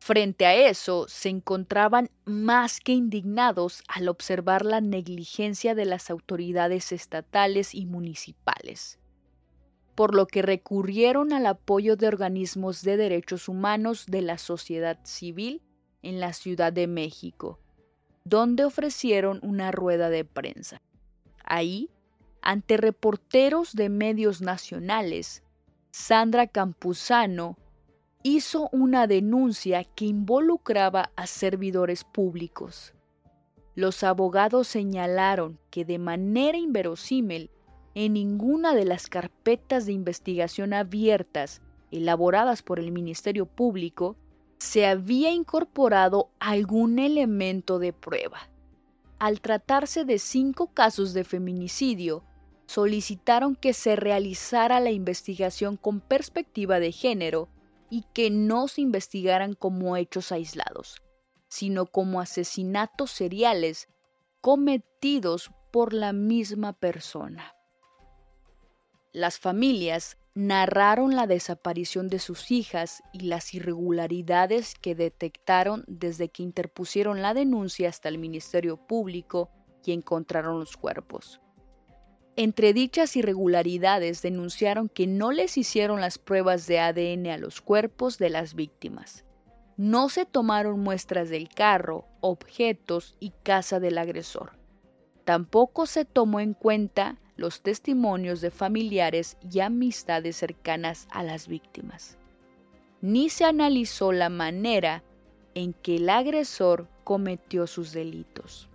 Frente 0.01 0.47
a 0.47 0.55
eso, 0.55 1.07
se 1.09 1.29
encontraban 1.29 2.11
más 2.25 2.81
que 2.81 2.93
indignados 2.93 3.85
al 3.87 4.09
observar 4.09 4.65
la 4.65 4.81
negligencia 4.81 5.75
de 5.75 5.85
las 5.85 6.11
autoridades 6.11 6.91
estatales 6.91 7.75
y 7.75 7.85
municipales, 7.85 8.99
por 9.95 10.15
lo 10.15 10.27
que 10.27 10.41
recurrieron 10.41 11.35
al 11.35 11.45
apoyo 11.45 11.97
de 11.97 12.09
organismos 12.09 12.83
de 12.83 12.97
derechos 12.97 13.47
humanos 13.47 14.07
de 14.07 14.23
la 14.23 14.39
sociedad 14.39 14.99
civil 15.05 15.63
en 16.03 16.19
la 16.19 16.33
Ciudad 16.33 16.73
de 16.73 16.87
México, 16.87 17.61
donde 18.25 18.65
ofrecieron 18.65 19.39
una 19.43 19.71
rueda 19.71 20.09
de 20.09 20.25
prensa. 20.25 20.81
Ahí 21.45 21.91
ante 22.43 22.77
reporteros 22.77 23.75
de 23.75 23.89
medios 23.89 24.41
nacionales, 24.41 25.43
Sandra 25.91 26.47
Campuzano 26.47 27.59
hizo 28.23 28.69
una 28.73 29.07
denuncia 29.07 29.85
que 29.85 30.05
involucraba 30.05 31.11
a 31.17 31.27
servidores 31.27 32.05
públicos. 32.05 32.95
Los 33.75 34.05
abogados 34.05 34.69
señalaron 34.69 35.59
que 35.71 35.85
de 35.85 35.99
manera 35.99 36.59
inverosímil, 36.59 37.51
en 37.95 38.13
ninguna 38.13 38.75
de 38.75 38.85
las 38.85 39.09
carpetas 39.09 39.87
de 39.87 39.93
investigación 39.93 40.73
abiertas 40.73 41.61
elaboradas 41.91 42.63
por 42.63 42.79
el 42.79 42.93
Ministerio 42.93 43.47
Público 43.47 44.17
se 44.59 44.87
había 44.87 45.31
incorporado 45.33 46.31
algún 46.39 46.99
elemento 46.99 47.79
de 47.79 47.93
prueba. 47.93 48.49
Al 49.19 49.41
tratarse 49.41 50.05
de 50.05 50.19
cinco 50.19 50.69
casos 50.73 51.15
de 51.15 51.25
feminicidio, 51.25 52.23
solicitaron 52.71 53.57
que 53.57 53.73
se 53.73 53.97
realizara 53.97 54.79
la 54.79 54.93
investigación 54.93 55.77
con 55.77 56.01
perspectiva 56.01 56.79
de 56.79 56.93
género 56.93 57.49
y 57.91 58.05
que 58.15 58.31
no 58.31 58.69
se 58.69 58.81
investigaran 58.81 59.55
como 59.55 59.97
hechos 59.97 60.31
aislados, 60.31 61.03
sino 61.49 61.87
como 61.87 62.21
asesinatos 62.21 63.11
seriales 63.11 63.89
cometidos 64.41 65.51
por 65.73 65.93
la 65.93 66.13
misma 66.13 66.73
persona. 66.73 67.57
Las 69.13 69.41
familias 69.41 70.17
narraron 70.37 71.17
la 71.17 71.27
desaparición 71.27 72.07
de 72.07 72.21
sus 72.21 72.53
hijas 72.53 73.03
y 73.13 73.23
las 73.23 73.53
irregularidades 73.53 74.77
que 74.77 74.95
detectaron 74.95 75.83
desde 75.89 76.29
que 76.29 76.45
interpusieron 76.45 77.21
la 77.21 77.35
denuncia 77.35 77.89
hasta 77.89 78.09
el 78.09 78.19
Ministerio 78.19 78.77
Público 78.77 79.51
y 79.85 79.91
encontraron 79.91 80.61
los 80.61 80.77
cuerpos. 80.77 81.41
Entre 82.43 82.73
dichas 82.73 83.17
irregularidades 83.17 84.23
denunciaron 84.23 84.89
que 84.89 85.07
no 85.07 85.31
les 85.31 85.59
hicieron 85.59 86.01
las 86.01 86.17
pruebas 86.17 86.67
de 86.67 86.81
ADN 86.81 87.27
a 87.27 87.37
los 87.37 87.61
cuerpos 87.61 88.17
de 88.17 88.31
las 88.31 88.55
víctimas. 88.55 89.27
No 89.77 90.09
se 90.09 90.25
tomaron 90.25 90.81
muestras 90.81 91.29
del 91.29 91.51
carro, 91.51 92.07
objetos 92.23 93.15
y 93.21 93.35
casa 93.43 93.79
del 93.79 93.99
agresor. 93.99 94.53
Tampoco 95.27 95.85
se 95.85 96.07
tomó 96.07 96.41
en 96.41 96.55
cuenta 96.55 97.19
los 97.37 97.61
testimonios 97.61 98.41
de 98.41 98.51
familiares 98.51 99.37
y 99.53 99.61
amistades 99.61 100.37
cercanas 100.37 101.09
a 101.11 101.23
las 101.23 101.47
víctimas. 101.47 102.17
Ni 103.03 103.29
se 103.29 103.45
analizó 103.45 104.13
la 104.13 104.31
manera 104.31 105.05
en 105.55 105.75
que 105.75 105.97
el 105.97 106.09
agresor 106.09 106.89
cometió 107.05 107.67
sus 107.67 107.93
delitos. 107.93 108.70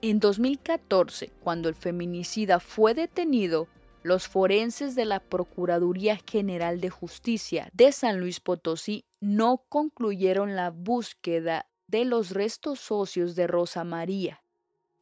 En 0.00 0.20
2014, 0.20 1.32
cuando 1.42 1.68
el 1.68 1.74
feminicida 1.74 2.60
fue 2.60 2.94
detenido, 2.94 3.66
los 4.04 4.28
forenses 4.28 4.94
de 4.94 5.04
la 5.04 5.18
Procuraduría 5.18 6.20
General 6.24 6.80
de 6.80 6.88
Justicia 6.88 7.68
de 7.72 7.90
San 7.90 8.20
Luis 8.20 8.38
Potosí 8.38 9.04
no 9.18 9.64
concluyeron 9.68 10.54
la 10.54 10.70
búsqueda 10.70 11.68
de 11.88 12.04
los 12.04 12.30
restos 12.30 12.78
socios 12.78 13.34
de 13.34 13.48
Rosa 13.48 13.82
María, 13.82 14.44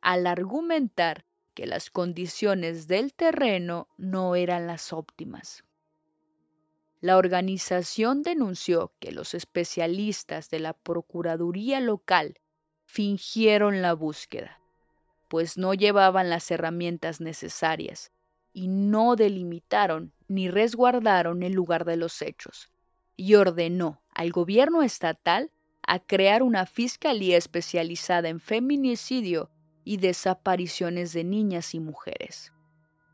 al 0.01 0.27
argumentar 0.27 1.27
que 1.53 1.67
las 1.67 1.91
condiciones 1.91 2.89
del 2.89 3.13
terreno 3.13 3.89
no 3.99 4.35
eran 4.35 4.67
las 4.67 4.95
óptimas. 4.95 5.63
La 7.03 7.19
organización 7.19 8.23
denunció 8.23 8.93
que 8.99 9.13
los 9.13 9.35
especialistas 9.35 10.49
de 10.49 10.61
la 10.61 10.73
Procuraduría 10.73 11.81
local 11.81 12.41
fingieron 12.87 13.83
la 13.83 13.93
búsqueda, 13.93 14.59
pues 15.29 15.59
no 15.59 15.75
llevaban 15.75 16.31
las 16.31 16.51
herramientas 16.51 17.21
necesarias 17.21 18.13
y 18.53 18.69
no 18.69 19.17
delimitaron 19.17 20.13
ni 20.29 20.49
resguardaron 20.49 21.43
el 21.43 21.53
lugar 21.53 21.85
de 21.85 21.97
los 21.97 22.23
hechos, 22.23 22.71
y 23.17 23.35
ordenó 23.35 24.03
al 24.11 24.33
gobierno 24.33 24.83
estatal 24.83 25.51
a 25.87 25.99
crear 26.01 26.43
una 26.43 26.67
fiscalía 26.67 27.37
especializada 27.37 28.29
en 28.29 28.41
feminicidio 28.41 29.51
y 29.85 29.99
desapariciones 29.99 31.13
de 31.13 31.23
niñas 31.23 31.75
y 31.75 31.81
mujeres, 31.81 32.53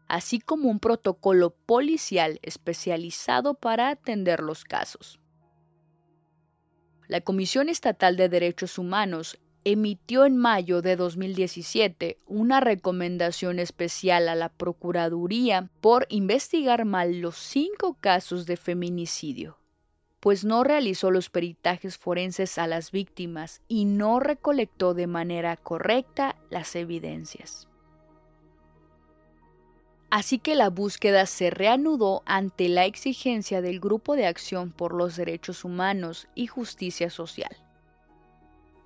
así 0.08 0.38
como 0.38 0.70
un 0.70 0.80
protocolo 0.80 1.50
policial 1.50 2.38
especializado 2.42 3.54
para 3.54 3.90
atender 3.90 4.40
los 4.40 4.64
casos. 4.64 5.20
La 7.08 7.20
Comisión 7.20 7.68
Estatal 7.68 8.16
de 8.16 8.30
Derechos 8.30 8.78
Humanos 8.78 9.38
emitió 9.64 10.24
en 10.24 10.36
mayo 10.36 10.82
de 10.82 10.96
2017 10.96 12.18
una 12.26 12.60
recomendación 12.60 13.58
especial 13.58 14.28
a 14.28 14.34
la 14.34 14.48
Procuraduría 14.48 15.70
por 15.80 16.06
investigar 16.08 16.84
mal 16.84 17.20
los 17.20 17.36
cinco 17.36 17.96
casos 18.00 18.46
de 18.46 18.56
feminicidio 18.56 19.58
pues 20.22 20.44
no 20.44 20.62
realizó 20.62 21.10
los 21.10 21.30
peritajes 21.30 21.98
forenses 21.98 22.56
a 22.56 22.68
las 22.68 22.92
víctimas 22.92 23.60
y 23.66 23.86
no 23.86 24.20
recolectó 24.20 24.94
de 24.94 25.08
manera 25.08 25.56
correcta 25.56 26.36
las 26.48 26.76
evidencias. 26.76 27.66
Así 30.10 30.38
que 30.38 30.54
la 30.54 30.70
búsqueda 30.70 31.26
se 31.26 31.50
reanudó 31.50 32.22
ante 32.24 32.68
la 32.68 32.84
exigencia 32.84 33.62
del 33.62 33.80
Grupo 33.80 34.14
de 34.14 34.26
Acción 34.26 34.70
por 34.70 34.94
los 34.94 35.16
Derechos 35.16 35.64
Humanos 35.64 36.28
y 36.36 36.46
Justicia 36.46 37.10
Social, 37.10 37.56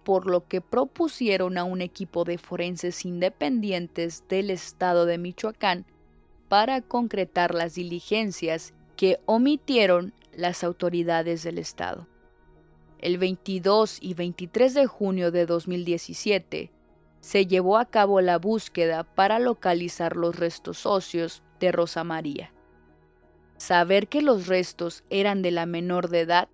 por 0.07 0.31
lo 0.31 0.47
que 0.47 0.61
propusieron 0.61 1.59
a 1.59 1.65
un 1.65 1.81
equipo 1.83 2.23
de 2.23 2.39
forenses 2.39 3.05
independientes 3.05 4.23
del 4.29 4.51
estado 4.51 5.05
de 5.05 5.19
Michoacán 5.19 5.85
para 6.49 6.81
concretar 6.81 7.53
las 7.53 7.75
diligencias 7.75 8.73
que 8.97 9.19
omitieron 9.27 10.15
las 10.33 10.63
autoridades 10.63 11.43
del 11.43 11.59
Estado. 11.59 12.07
El 13.01 13.19
22 13.19 13.99
y 14.01 14.15
23 14.15 14.75
de 14.75 14.87
junio 14.87 15.33
de 15.33 15.45
2017 15.45 16.71
se 17.21 17.47
llevó 17.49 17.77
a 17.77 17.87
cabo 17.87 18.21
la 18.21 18.39
búsqueda 18.39 19.03
para 19.03 19.41
localizar 19.41 20.15
los 20.15 20.37
restos 20.37 20.87
óseos 20.87 21.43
de 21.59 21.73
Rosa 21.73 22.05
María. 22.05 22.53
Saber 23.57 24.07
que 24.07 24.23
los 24.23 24.47
restos 24.47 25.03
eran 25.11 25.43
de 25.43 25.51
la 25.51 25.67
menor 25.67 26.11
de 26.11 26.21
edad 26.21 26.49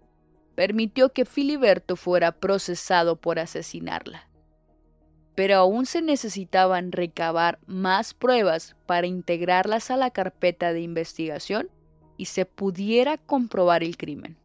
permitió 0.54 1.12
que 1.12 1.24
Filiberto 1.24 1.96
fuera 1.96 2.32
procesado 2.32 3.16
por 3.16 3.38
asesinarla. 3.38 4.28
Pero 5.34 5.56
aún 5.56 5.86
se 5.86 6.02
necesitaban 6.02 6.92
recabar 6.92 7.58
más 7.66 8.12
pruebas 8.12 8.76
para 8.86 9.06
integrarlas 9.06 9.90
a 9.90 9.96
la 9.96 10.10
carpeta 10.10 10.72
de 10.72 10.82
investigación 10.82 11.70
y 12.16 12.26
se 12.26 12.44
pudiera 12.44 13.16
comprobar 13.16 13.82
el 13.82 13.96
crimen. 13.96 14.36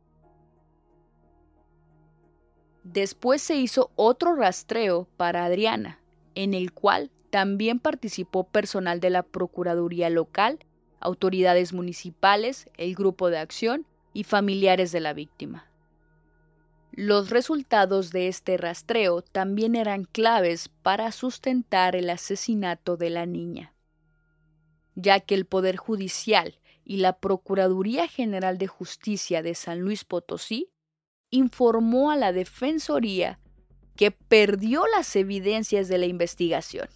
Después 2.83 3.41
se 3.41 3.57
hizo 3.57 3.91
otro 3.95 4.33
rastreo 4.35 5.09
para 5.17 5.43
Adriana, 5.43 5.99
en 6.35 6.53
el 6.53 6.71
cual 6.71 7.11
también 7.29 7.79
participó 7.79 8.45
personal 8.45 9.01
de 9.01 9.09
la 9.09 9.23
Procuraduría 9.23 10.09
local, 10.09 10.59
autoridades 11.01 11.73
municipales, 11.73 12.69
el 12.77 12.95
grupo 12.95 13.29
de 13.29 13.39
acción 13.39 13.85
y 14.13 14.23
familiares 14.23 14.93
de 14.93 15.01
la 15.01 15.11
víctima. 15.11 15.67
Los 16.97 17.29
resultados 17.29 18.09
de 18.11 18.27
este 18.27 18.57
rastreo 18.57 19.21
también 19.21 19.75
eran 19.75 20.05
claves 20.05 20.67
para 20.81 21.11
sustentar 21.11 21.95
el 21.95 22.09
asesinato 22.09 22.97
de 22.97 23.11
la 23.11 23.27
niña, 23.27 23.75
ya 24.95 25.19
que 25.19 25.35
el 25.35 25.45
Poder 25.45 25.77
Judicial 25.77 26.59
y 26.83 26.97
la 26.97 27.19
Procuraduría 27.19 28.07
General 28.07 28.57
de 28.57 28.65
Justicia 28.65 29.43
de 29.43 29.53
San 29.53 29.81
Luis 29.81 30.05
Potosí 30.05 30.71
informó 31.29 32.09
a 32.09 32.15
la 32.15 32.33
Defensoría 32.33 33.39
que 33.95 34.09
perdió 34.09 34.87
las 34.87 35.15
evidencias 35.15 35.89
de 35.89 35.99
la 35.99 36.07
investigación, 36.07 36.89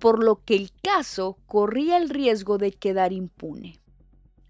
por 0.00 0.24
lo 0.24 0.42
que 0.44 0.56
el 0.56 0.72
caso 0.82 1.38
corría 1.46 1.98
el 1.98 2.08
riesgo 2.08 2.58
de 2.58 2.72
quedar 2.72 3.12
impune. 3.12 3.80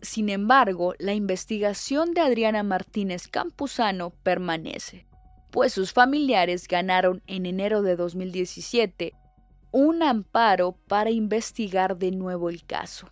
Sin 0.05 0.29
embargo, 0.29 0.95
la 0.99 1.15
investigación 1.15 2.13
de 2.13 2.21
Adriana 2.21 2.63
Martínez 2.63 3.27
Campuzano 3.27 4.11
permanece, 4.11 5.07
pues 5.51 5.73
sus 5.73 5.95
familiares 5.95 6.69
ganaron 6.69 7.23
en 7.27 7.47
enero 7.47 7.81
de 7.81 7.97
2017 7.97 9.15
un 9.73 10.03
amparo 10.03 10.73
para 10.89 11.11
investigar 11.11 11.97
de 11.97 12.11
nuevo 12.11 12.51
el 12.51 12.67
caso. 12.67 13.09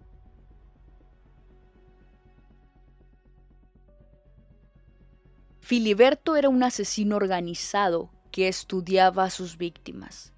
Filiberto 5.60 6.36
era 6.36 6.50
un 6.50 6.62
asesino 6.62 7.16
organizado 7.16 8.10
que 8.30 8.48
estudiaba 8.48 9.24
a 9.24 9.30
sus 9.30 9.56
víctimas. 9.56 10.34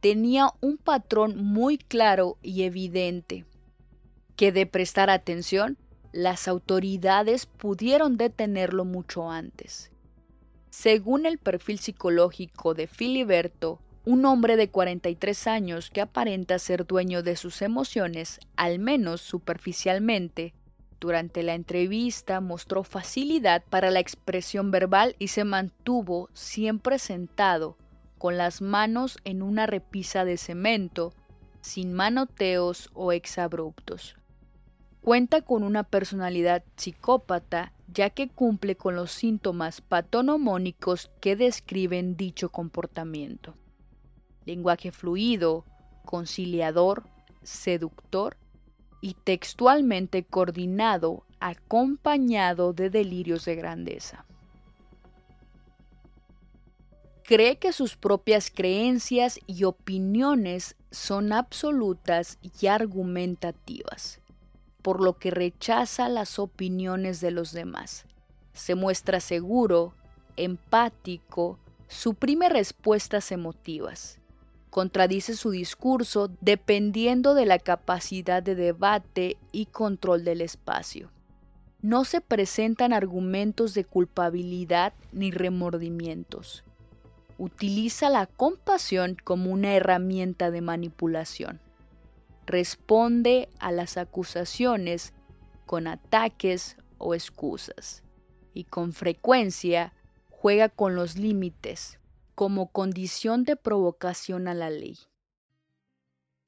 Tenía 0.00 0.52
un 0.60 0.76
patrón 0.76 1.42
muy 1.42 1.78
claro 1.78 2.36
y 2.42 2.64
evidente, 2.64 3.46
que 4.36 4.52
de 4.52 4.66
prestar 4.66 5.08
atención, 5.08 5.78
las 6.16 6.48
autoridades 6.48 7.44
pudieron 7.44 8.16
detenerlo 8.16 8.86
mucho 8.86 9.30
antes. 9.30 9.90
Según 10.70 11.26
el 11.26 11.36
perfil 11.36 11.78
psicológico 11.78 12.72
de 12.72 12.86
Filiberto, 12.86 13.80
un 14.06 14.24
hombre 14.24 14.56
de 14.56 14.70
43 14.70 15.46
años 15.46 15.90
que 15.90 16.00
aparenta 16.00 16.58
ser 16.58 16.86
dueño 16.86 17.22
de 17.22 17.36
sus 17.36 17.60
emociones, 17.60 18.40
al 18.56 18.78
menos 18.78 19.20
superficialmente, 19.20 20.54
durante 21.00 21.42
la 21.42 21.54
entrevista 21.54 22.40
mostró 22.40 22.82
facilidad 22.82 23.62
para 23.68 23.90
la 23.90 24.00
expresión 24.00 24.70
verbal 24.70 25.16
y 25.18 25.28
se 25.28 25.44
mantuvo 25.44 26.30
siempre 26.32 26.98
sentado, 26.98 27.76
con 28.16 28.38
las 28.38 28.62
manos 28.62 29.18
en 29.24 29.42
una 29.42 29.66
repisa 29.66 30.24
de 30.24 30.38
cemento, 30.38 31.12
sin 31.60 31.92
manoteos 31.92 32.88
o 32.94 33.12
exabruptos. 33.12 34.16
Cuenta 35.06 35.40
con 35.40 35.62
una 35.62 35.84
personalidad 35.84 36.64
psicópata 36.74 37.72
ya 37.86 38.10
que 38.10 38.28
cumple 38.28 38.74
con 38.74 38.96
los 38.96 39.12
síntomas 39.12 39.80
patonomónicos 39.80 41.12
que 41.20 41.36
describen 41.36 42.16
dicho 42.16 42.50
comportamiento. 42.50 43.54
Lenguaje 44.46 44.90
fluido, 44.90 45.64
conciliador, 46.04 47.04
seductor 47.44 48.36
y 49.00 49.14
textualmente 49.14 50.24
coordinado 50.24 51.22
acompañado 51.38 52.72
de 52.72 52.90
delirios 52.90 53.44
de 53.44 53.54
grandeza. 53.54 54.24
Cree 57.22 57.58
que 57.60 57.70
sus 57.72 57.96
propias 57.96 58.50
creencias 58.50 59.38
y 59.46 59.62
opiniones 59.62 60.74
son 60.90 61.32
absolutas 61.32 62.40
y 62.42 62.66
argumentativas, 62.66 64.20
por 64.86 65.02
lo 65.02 65.18
que 65.18 65.32
rechaza 65.32 66.08
las 66.08 66.38
opiniones 66.38 67.20
de 67.20 67.32
los 67.32 67.50
demás. 67.50 68.06
Se 68.52 68.76
muestra 68.76 69.18
seguro, 69.18 69.94
empático, 70.36 71.58
suprime 71.88 72.48
respuestas 72.48 73.32
emotivas 73.32 74.20
contradice 74.76 75.34
su 75.34 75.50
discurso 75.52 76.30
dependiendo 76.42 77.34
de 77.34 77.46
la 77.46 77.58
capacidad 77.58 78.42
de 78.42 78.54
debate 78.54 79.38
y 79.50 79.66
control 79.66 80.22
del 80.22 80.42
espacio. 80.42 81.10
No 81.80 82.04
se 82.04 82.20
presentan 82.20 82.92
argumentos 82.92 83.72
de 83.72 83.84
culpabilidad 83.84 84.92
ni 85.12 85.30
remordimientos. 85.30 86.62
Utiliza 87.38 88.10
la 88.10 88.26
compasión 88.26 89.16
como 89.24 89.50
una 89.50 89.74
herramienta 89.74 90.50
de 90.50 90.60
manipulación. 90.60 91.58
Responde 92.46 93.48
a 93.58 93.72
las 93.72 93.96
acusaciones 93.96 95.12
con 95.66 95.88
ataques 95.88 96.76
o 96.98 97.14
excusas. 97.14 98.04
Y 98.54 98.64
con 98.64 98.92
frecuencia 98.92 99.92
juega 100.30 100.68
con 100.68 100.94
los 100.94 101.16
límites, 101.16 101.98
como 102.34 102.70
condición 102.70 103.44
de 103.44 103.56
provocación 103.56 104.46
a 104.46 104.54
la 104.54 104.70
ley. 104.70 104.96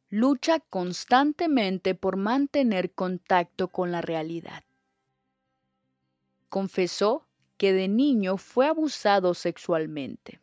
Lucha 0.09 0.61
constantemente 0.61 1.95
por 1.95 2.17
mantener 2.17 2.93
contacto 2.93 3.69
con 3.69 3.91
la 3.91 4.01
realidad. 4.01 4.63
Confesó 6.49 7.27
que 7.59 7.73
de 7.73 7.89
niño 7.89 8.39
fue 8.39 8.69
abusado 8.69 9.35
sexualmente. 9.35 10.41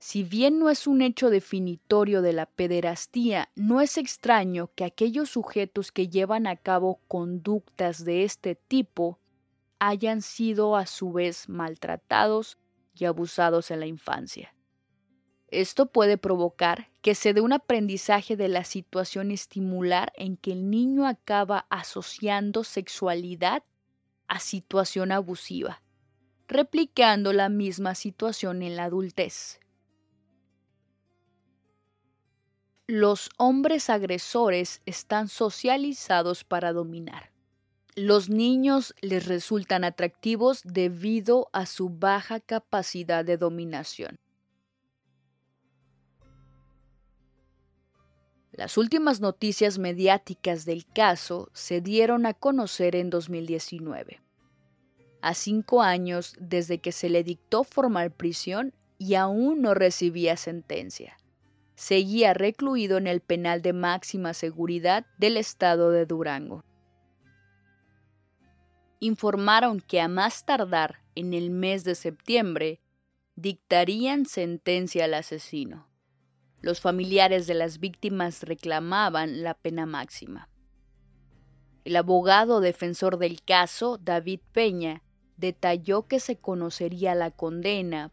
Si 0.00 0.22
bien 0.22 0.60
no 0.60 0.70
es 0.70 0.86
un 0.86 1.02
hecho 1.02 1.28
definitorio 1.28 2.22
de 2.22 2.32
la 2.32 2.46
pederastía, 2.46 3.50
no 3.56 3.80
es 3.80 3.98
extraño 3.98 4.70
que 4.76 4.84
aquellos 4.84 5.30
sujetos 5.30 5.90
que 5.90 6.08
llevan 6.08 6.46
a 6.46 6.56
cabo 6.56 7.00
conductas 7.08 8.04
de 8.04 8.22
este 8.22 8.54
tipo 8.54 9.18
hayan 9.80 10.22
sido 10.22 10.76
a 10.76 10.86
su 10.86 11.12
vez 11.12 11.48
maltratados 11.48 12.58
y 12.94 13.06
abusados 13.06 13.72
en 13.72 13.80
la 13.80 13.86
infancia. 13.86 14.54
Esto 15.48 15.86
puede 15.86 16.16
provocar 16.16 16.88
que 17.00 17.14
se 17.14 17.32
dé 17.32 17.40
un 17.40 17.52
aprendizaje 17.52 18.36
de 18.36 18.48
la 18.48 18.64
situación 18.64 19.30
estimular 19.30 20.12
en 20.14 20.36
que 20.36 20.52
el 20.52 20.70
niño 20.70 21.06
acaba 21.06 21.66
asociando 21.70 22.64
sexualidad 22.64 23.64
a 24.28 24.38
situación 24.40 25.10
abusiva, 25.10 25.82
replicando 26.46 27.32
la 27.32 27.48
misma 27.48 27.94
situación 27.94 28.62
en 28.62 28.76
la 28.76 28.84
adultez. 28.84 29.58
Los 32.90 33.28
hombres 33.36 33.90
agresores 33.90 34.80
están 34.86 35.28
socializados 35.28 36.42
para 36.42 36.72
dominar. 36.72 37.30
Los 37.94 38.30
niños 38.30 38.94
les 39.02 39.26
resultan 39.26 39.84
atractivos 39.84 40.62
debido 40.64 41.50
a 41.52 41.66
su 41.66 41.90
baja 41.90 42.40
capacidad 42.40 43.26
de 43.26 43.36
dominación. 43.36 44.18
Las 48.52 48.78
últimas 48.78 49.20
noticias 49.20 49.78
mediáticas 49.78 50.64
del 50.64 50.86
caso 50.86 51.50
se 51.52 51.82
dieron 51.82 52.24
a 52.24 52.32
conocer 52.32 52.96
en 52.96 53.10
2019, 53.10 54.22
a 55.20 55.34
cinco 55.34 55.82
años 55.82 56.34
desde 56.40 56.78
que 56.78 56.92
se 56.92 57.10
le 57.10 57.22
dictó 57.22 57.64
formal 57.64 58.12
prisión 58.12 58.72
y 58.96 59.14
aún 59.14 59.60
no 59.60 59.74
recibía 59.74 60.38
sentencia. 60.38 61.18
Seguía 61.78 62.34
recluido 62.34 62.98
en 62.98 63.06
el 63.06 63.20
penal 63.20 63.62
de 63.62 63.72
máxima 63.72 64.34
seguridad 64.34 65.06
del 65.16 65.36
estado 65.36 65.92
de 65.92 66.06
Durango. 66.06 66.64
Informaron 68.98 69.78
que 69.78 70.00
a 70.00 70.08
más 70.08 70.44
tardar 70.44 71.04
en 71.14 71.34
el 71.34 71.50
mes 71.50 71.84
de 71.84 71.94
septiembre 71.94 72.80
dictarían 73.36 74.26
sentencia 74.26 75.04
al 75.04 75.14
asesino. 75.14 75.88
Los 76.62 76.80
familiares 76.80 77.46
de 77.46 77.54
las 77.54 77.78
víctimas 77.78 78.42
reclamaban 78.42 79.44
la 79.44 79.54
pena 79.54 79.86
máxima. 79.86 80.50
El 81.84 81.94
abogado 81.94 82.60
defensor 82.60 83.18
del 83.18 83.40
caso, 83.40 83.98
David 83.98 84.40
Peña, 84.50 85.04
detalló 85.36 86.08
que 86.08 86.18
se 86.18 86.40
conocería 86.40 87.14
la 87.14 87.30
condena 87.30 88.12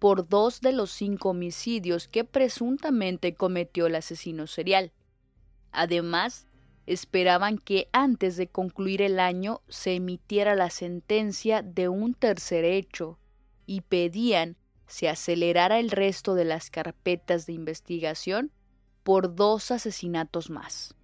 por 0.00 0.28
dos 0.28 0.60
de 0.60 0.72
los 0.72 0.90
cinco 0.90 1.28
homicidios 1.28 2.08
que 2.08 2.24
presuntamente 2.24 3.34
cometió 3.34 3.86
el 3.86 3.94
asesino 3.94 4.48
serial. 4.48 4.92
Además, 5.70 6.46
esperaban 6.86 7.58
que 7.58 7.88
antes 7.92 8.36
de 8.36 8.48
concluir 8.48 9.02
el 9.02 9.20
año 9.20 9.60
se 9.68 9.94
emitiera 9.94 10.56
la 10.56 10.70
sentencia 10.70 11.62
de 11.62 11.88
un 11.88 12.14
tercer 12.14 12.64
hecho 12.64 13.18
y 13.66 13.82
pedían 13.82 14.56
se 14.86 15.08
acelerara 15.08 15.78
el 15.78 15.90
resto 15.90 16.34
de 16.34 16.44
las 16.44 16.70
carpetas 16.70 17.46
de 17.46 17.52
investigación 17.52 18.50
por 19.04 19.36
dos 19.36 19.70
asesinatos 19.70 20.50
más. 20.50 20.96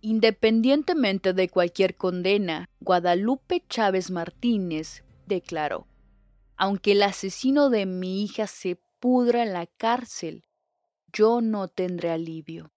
Independientemente 0.00 1.34
de 1.34 1.50
cualquier 1.50 1.96
condena, 1.96 2.70
Guadalupe 2.80 3.62
Chávez 3.68 4.10
Martínez 4.10 5.04
declaró, 5.26 5.86
aunque 6.60 6.92
el 6.92 7.02
asesino 7.02 7.70
de 7.70 7.86
mi 7.86 8.22
hija 8.22 8.46
se 8.46 8.76
pudra 8.98 9.42
en 9.42 9.54
la 9.54 9.66
cárcel, 9.66 10.44
yo 11.12 11.40
no 11.40 11.68
tendré 11.68 12.10
alivio. 12.10 12.70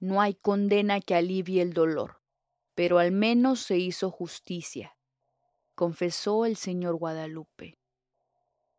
No 0.00 0.20
hay 0.20 0.34
condena 0.34 1.00
que 1.00 1.14
alivie 1.14 1.60
el 1.60 1.74
dolor, 1.74 2.22
pero 2.74 2.98
al 2.98 3.12
menos 3.12 3.60
se 3.60 3.76
hizo 3.76 4.10
justicia, 4.10 4.96
confesó 5.74 6.46
el 6.46 6.56
señor 6.56 6.96
Guadalupe 6.96 7.76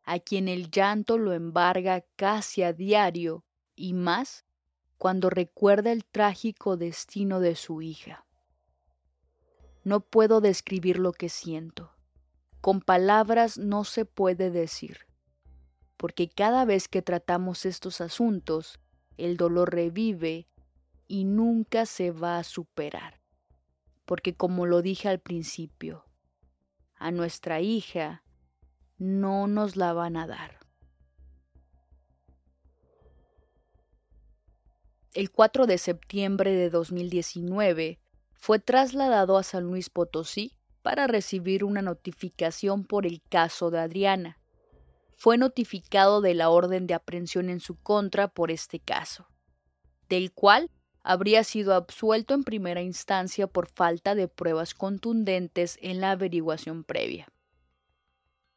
a 0.08 0.18
quien 0.20 0.48
el 0.48 0.70
llanto 0.70 1.18
lo 1.18 1.34
embarga 1.34 2.02
casi 2.16 2.62
a 2.62 2.72
diario 2.72 3.44
y 3.76 3.92
más 3.92 4.46
cuando 4.96 5.28
recuerda 5.28 5.92
el 5.92 6.06
trágico 6.06 6.78
destino 6.78 7.40
de 7.40 7.54
su 7.54 7.82
hija. 7.82 8.24
No 9.84 10.00
puedo 10.00 10.40
describir 10.40 10.98
lo 10.98 11.12
que 11.12 11.28
siento. 11.28 11.97
Con 12.60 12.80
palabras 12.80 13.58
no 13.58 13.84
se 13.84 14.04
puede 14.04 14.50
decir, 14.50 15.06
porque 15.96 16.28
cada 16.28 16.64
vez 16.64 16.88
que 16.88 17.02
tratamos 17.02 17.64
estos 17.66 18.00
asuntos, 18.00 18.80
el 19.16 19.36
dolor 19.36 19.74
revive 19.74 20.48
y 21.06 21.24
nunca 21.24 21.86
se 21.86 22.10
va 22.10 22.38
a 22.38 22.44
superar. 22.44 23.20
Porque 24.04 24.34
como 24.34 24.66
lo 24.66 24.82
dije 24.82 25.08
al 25.08 25.20
principio, 25.20 26.04
a 26.96 27.10
nuestra 27.10 27.60
hija 27.60 28.24
no 28.98 29.46
nos 29.46 29.76
la 29.76 29.92
van 29.92 30.16
a 30.16 30.26
dar. 30.26 30.58
El 35.14 35.30
4 35.30 35.66
de 35.66 35.78
septiembre 35.78 36.52
de 36.52 36.70
2019 36.70 38.00
fue 38.34 38.58
trasladado 38.58 39.36
a 39.36 39.42
San 39.42 39.64
Luis 39.64 39.90
Potosí 39.90 40.57
para 40.88 41.06
recibir 41.06 41.64
una 41.64 41.82
notificación 41.82 42.82
por 42.82 43.04
el 43.04 43.20
caso 43.28 43.70
de 43.70 43.78
Adriana. 43.78 44.38
Fue 45.18 45.36
notificado 45.36 46.22
de 46.22 46.32
la 46.32 46.48
orden 46.48 46.86
de 46.86 46.94
aprehensión 46.94 47.50
en 47.50 47.60
su 47.60 47.76
contra 47.76 48.28
por 48.28 48.50
este 48.50 48.80
caso, 48.80 49.28
del 50.08 50.32
cual 50.32 50.70
habría 51.02 51.44
sido 51.44 51.74
absuelto 51.74 52.32
en 52.32 52.42
primera 52.42 52.80
instancia 52.80 53.46
por 53.46 53.68
falta 53.68 54.14
de 54.14 54.28
pruebas 54.28 54.72
contundentes 54.72 55.78
en 55.82 56.00
la 56.00 56.12
averiguación 56.12 56.84
previa. 56.84 57.28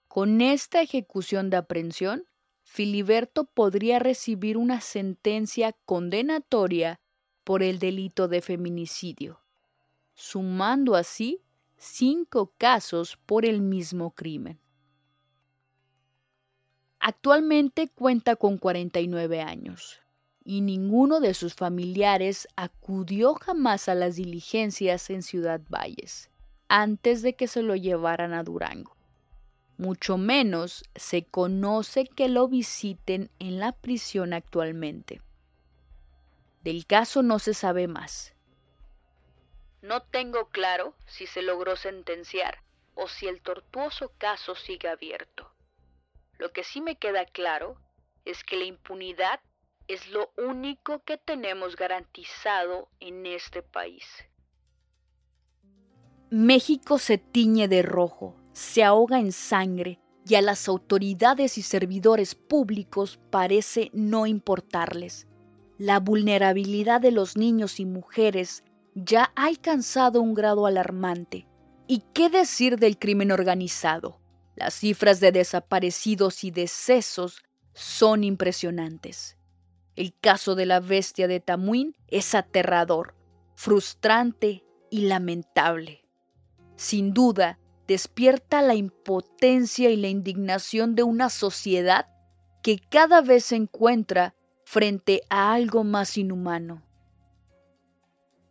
Con 0.08 0.40
esta 0.40 0.82
ejecución 0.82 1.50
de 1.50 1.58
aprehensión, 1.58 2.24
Filiberto 2.64 3.44
podría 3.44 4.00
recibir 4.00 4.56
una 4.56 4.80
sentencia 4.80 5.76
condenatoria 5.84 7.02
por 7.44 7.62
el 7.62 7.78
delito 7.78 8.30
de 8.30 8.40
feminicidio, 8.40 9.42
sumando 10.14 10.96
así 10.96 11.42
cinco 11.82 12.54
casos 12.58 13.18
por 13.26 13.46
el 13.46 13.62
mismo 13.62 14.12
crimen. 14.12 14.60
Actualmente 17.00 17.90
cuenta 17.90 18.36
con 18.36 18.58
49 18.58 19.42
años 19.42 20.00
y 20.44 20.62
ninguno 20.62 21.20
de 21.20 21.34
sus 21.34 21.56
familiares 21.56 22.48
acudió 22.56 23.34
jamás 23.36 23.90
a 23.90 23.96
las 23.96 24.16
diligencias 24.16 25.10
en 25.10 25.24
Ciudad 25.24 25.62
Valles 25.70 26.30
antes 26.68 27.22
de 27.22 27.36
que 27.36 27.48
se 27.48 27.64
lo 27.64 27.76
llevaran 27.76 28.34
a 28.34 28.44
Durango 28.44 28.96
mucho 29.82 30.20
menos 30.20 30.84
se 30.96 31.24
conoce 31.24 32.06
que 32.06 32.30
lo 32.30 32.48
visiten 32.48 33.32
en 33.40 33.60
la 33.60 33.72
prisión 33.72 34.32
actualmente. 34.32 35.22
Del 36.64 36.86
caso 36.86 37.24
no 37.24 37.40
se 37.40 37.56
sabe 37.56 37.88
más. 37.88 38.36
No 39.82 40.02
tengo 40.04 40.50
claro 40.50 40.96
si 41.08 41.28
se 41.28 41.42
logró 41.42 41.76
sentenciar 41.76 42.60
o 42.96 43.08
si 43.08 43.28
el 43.28 43.42
tortuoso 43.42 44.12
caso 44.18 44.56
sigue 44.56 44.88
abierto. 44.88 45.52
Lo 46.38 46.52
que 46.52 46.64
sí 46.64 46.82
me 46.82 46.98
queda 46.98 47.26
claro 47.26 47.78
es 48.26 48.44
que 48.44 48.58
la 48.58 48.66
impunidad 48.66 49.40
es 49.88 50.08
lo 50.10 50.32
único 50.38 51.04
que 51.04 51.18
tenemos 51.18 51.76
garantizado 51.76 52.90
en 53.00 53.26
este 53.26 53.64
país. 53.64 54.06
México 56.30 56.98
se 56.98 57.18
tiñe 57.18 57.68
de 57.68 57.82
rojo 57.82 58.42
se 58.54 58.84
ahoga 58.84 59.20
en 59.20 59.32
sangre 59.32 60.00
y 60.28 60.36
a 60.36 60.42
las 60.42 60.68
autoridades 60.68 61.58
y 61.58 61.62
servidores 61.62 62.36
públicos 62.36 63.20
parece 63.30 63.90
no 63.94 64.28
importarles. 64.28 65.28
La 65.78 66.00
vulnerabilidad 66.00 67.02
de 67.02 67.12
los 67.12 67.38
niños 67.38 67.80
y 67.80 67.86
mujeres 67.86 68.64
ya 68.94 69.32
ha 69.36 69.46
alcanzado 69.46 70.22
un 70.22 70.34
grado 70.34 70.66
alarmante. 70.66 71.48
¿Y 71.88 72.04
qué 72.14 72.30
decir 72.30 72.78
del 72.78 72.98
crimen 72.98 73.32
organizado? 73.32 74.20
Las 74.56 74.76
cifras 74.76 75.20
de 75.20 75.32
desaparecidos 75.32 76.44
y 76.44 76.52
decesos 76.52 77.42
son 77.74 78.24
impresionantes. 78.24 79.38
El 79.96 80.14
caso 80.20 80.56
de 80.56 80.66
la 80.66 80.80
bestia 80.80 81.28
de 81.28 81.40
Tamuín 81.40 81.96
es 82.08 82.36
aterrador, 82.36 83.16
frustrante 83.56 84.64
y 84.90 85.02
lamentable. 85.02 86.06
Sin 86.76 87.14
duda, 87.14 87.60
despierta 87.88 88.62
la 88.62 88.76
impotencia 88.76 89.90
y 89.90 89.98
la 89.98 90.08
indignación 90.08 90.96
de 90.96 91.04
una 91.04 91.30
sociedad 91.30 92.08
que 92.64 92.80
cada 92.80 93.22
vez 93.22 93.46
se 93.46 93.56
encuentra 93.56 94.36
frente 94.64 95.22
a 95.30 95.54
algo 95.54 95.84
más 95.84 96.18
inhumano. 96.18 96.84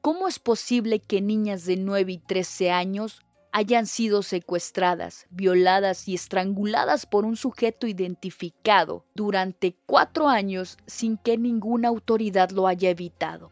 ¿Cómo 0.00 0.28
es 0.28 0.38
posible 0.38 1.00
que 1.00 1.20
niñas 1.20 1.64
de 1.64 1.76
9 1.76 2.12
y 2.12 2.18
13 2.18 2.70
años 2.70 3.22
hayan 3.52 3.86
sido 3.86 4.22
secuestradas, 4.22 5.26
violadas 5.30 6.08
y 6.08 6.14
estranguladas 6.14 7.06
por 7.06 7.24
un 7.24 7.36
sujeto 7.36 7.86
identificado 7.86 9.04
durante 9.14 9.76
cuatro 9.86 10.28
años 10.28 10.78
sin 10.86 11.16
que 11.16 11.36
ninguna 11.36 11.88
autoridad 11.88 12.50
lo 12.50 12.66
haya 12.66 12.90
evitado? 12.90 13.50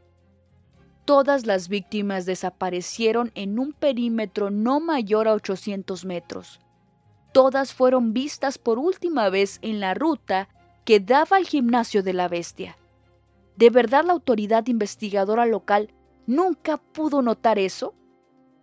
todas 1.09 1.47
las 1.47 1.71
víctimas 1.71 2.27
desaparecieron 2.27 3.33
en 3.35 3.59
un 3.59 3.73
perímetro 3.73 4.51
no 4.51 4.79
mayor 4.79 5.27
a 5.27 5.33
800 5.33 6.05
metros. 6.05 6.61
Todas 7.33 7.73
fueron 7.73 8.13
vistas 8.13 8.59
por 8.59 8.79
última 8.79 9.31
vez 9.31 9.59
en 9.63 9.81
la 9.81 9.95
ruta 9.95 10.51
que 10.85 11.01
daba 11.01 11.39
al 11.39 11.47
gimnasio 11.47 12.03
de 12.03 12.13
la 12.13 12.29
bestia. 12.29 12.77
¿De 13.57 13.71
verdad 13.71 14.05
la 14.05 14.13
autoridad 14.13 14.67
investigadora 14.67 15.47
local 15.47 15.95
nunca 16.29 16.77
pudo 16.77 17.23
notar 17.23 17.59
eso? 17.59 17.95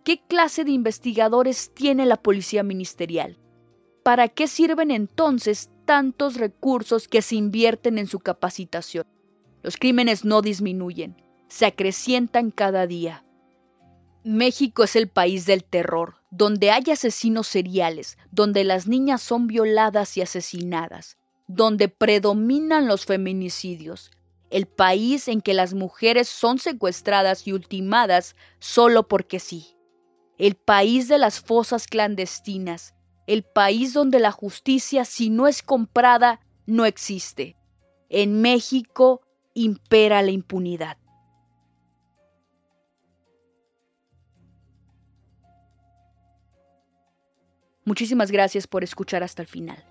¿Qué 0.04 0.22
clase 0.26 0.64
de 0.64 0.70
investigadores 0.70 1.74
tiene 1.74 2.06
la 2.06 2.16
policía 2.16 2.62
ministerial? 2.62 3.38
¿Para 4.04 4.28
qué 4.28 4.46
sirven 4.46 4.92
entonces 4.92 5.68
tantos 5.84 6.36
recursos 6.36 7.08
que 7.08 7.22
se 7.22 7.34
invierten 7.34 7.98
en 7.98 8.06
su 8.06 8.20
capacitación? 8.20 9.04
Los 9.62 9.76
crímenes 9.76 10.24
no 10.24 10.42
disminuyen, 10.42 11.16
se 11.48 11.66
acrecientan 11.66 12.52
cada 12.52 12.86
día. 12.86 13.24
México 14.22 14.84
es 14.84 14.94
el 14.94 15.08
país 15.08 15.44
del 15.44 15.64
terror, 15.64 16.22
donde 16.30 16.70
hay 16.70 16.84
asesinos 16.92 17.48
seriales, 17.48 18.16
donde 18.30 18.62
las 18.62 18.86
niñas 18.86 19.22
son 19.22 19.48
violadas 19.48 20.16
y 20.16 20.22
asesinadas, 20.22 21.18
donde 21.48 21.88
predominan 21.88 22.86
los 22.86 23.06
feminicidios, 23.06 24.12
el 24.50 24.66
país 24.66 25.28
en 25.28 25.40
que 25.40 25.54
las 25.54 25.74
mujeres 25.74 26.28
son 26.28 26.58
secuestradas 26.58 27.46
y 27.46 27.52
ultimadas 27.52 28.36
solo 28.58 29.08
porque 29.08 29.40
sí, 29.40 29.76
el 30.38 30.54
país 30.54 31.08
de 31.08 31.18
las 31.18 31.40
fosas 31.40 31.86
clandestinas, 31.86 32.94
el 33.26 33.42
país 33.42 33.92
donde 33.92 34.20
la 34.20 34.32
justicia 34.32 35.04
si 35.04 35.30
no 35.30 35.46
es 35.46 35.62
comprada 35.62 36.40
no 36.66 36.84
existe. 36.84 37.56
En 38.08 38.40
México 38.40 39.22
impera 39.54 40.22
la 40.22 40.30
impunidad. 40.30 40.98
Muchísimas 47.84 48.32
gracias 48.32 48.66
por 48.66 48.82
escuchar 48.82 49.22
hasta 49.22 49.42
el 49.42 49.48
final. 49.48 49.84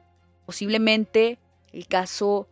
Posiblemente 0.45 1.39
el 1.71 1.87
caso 1.87 2.47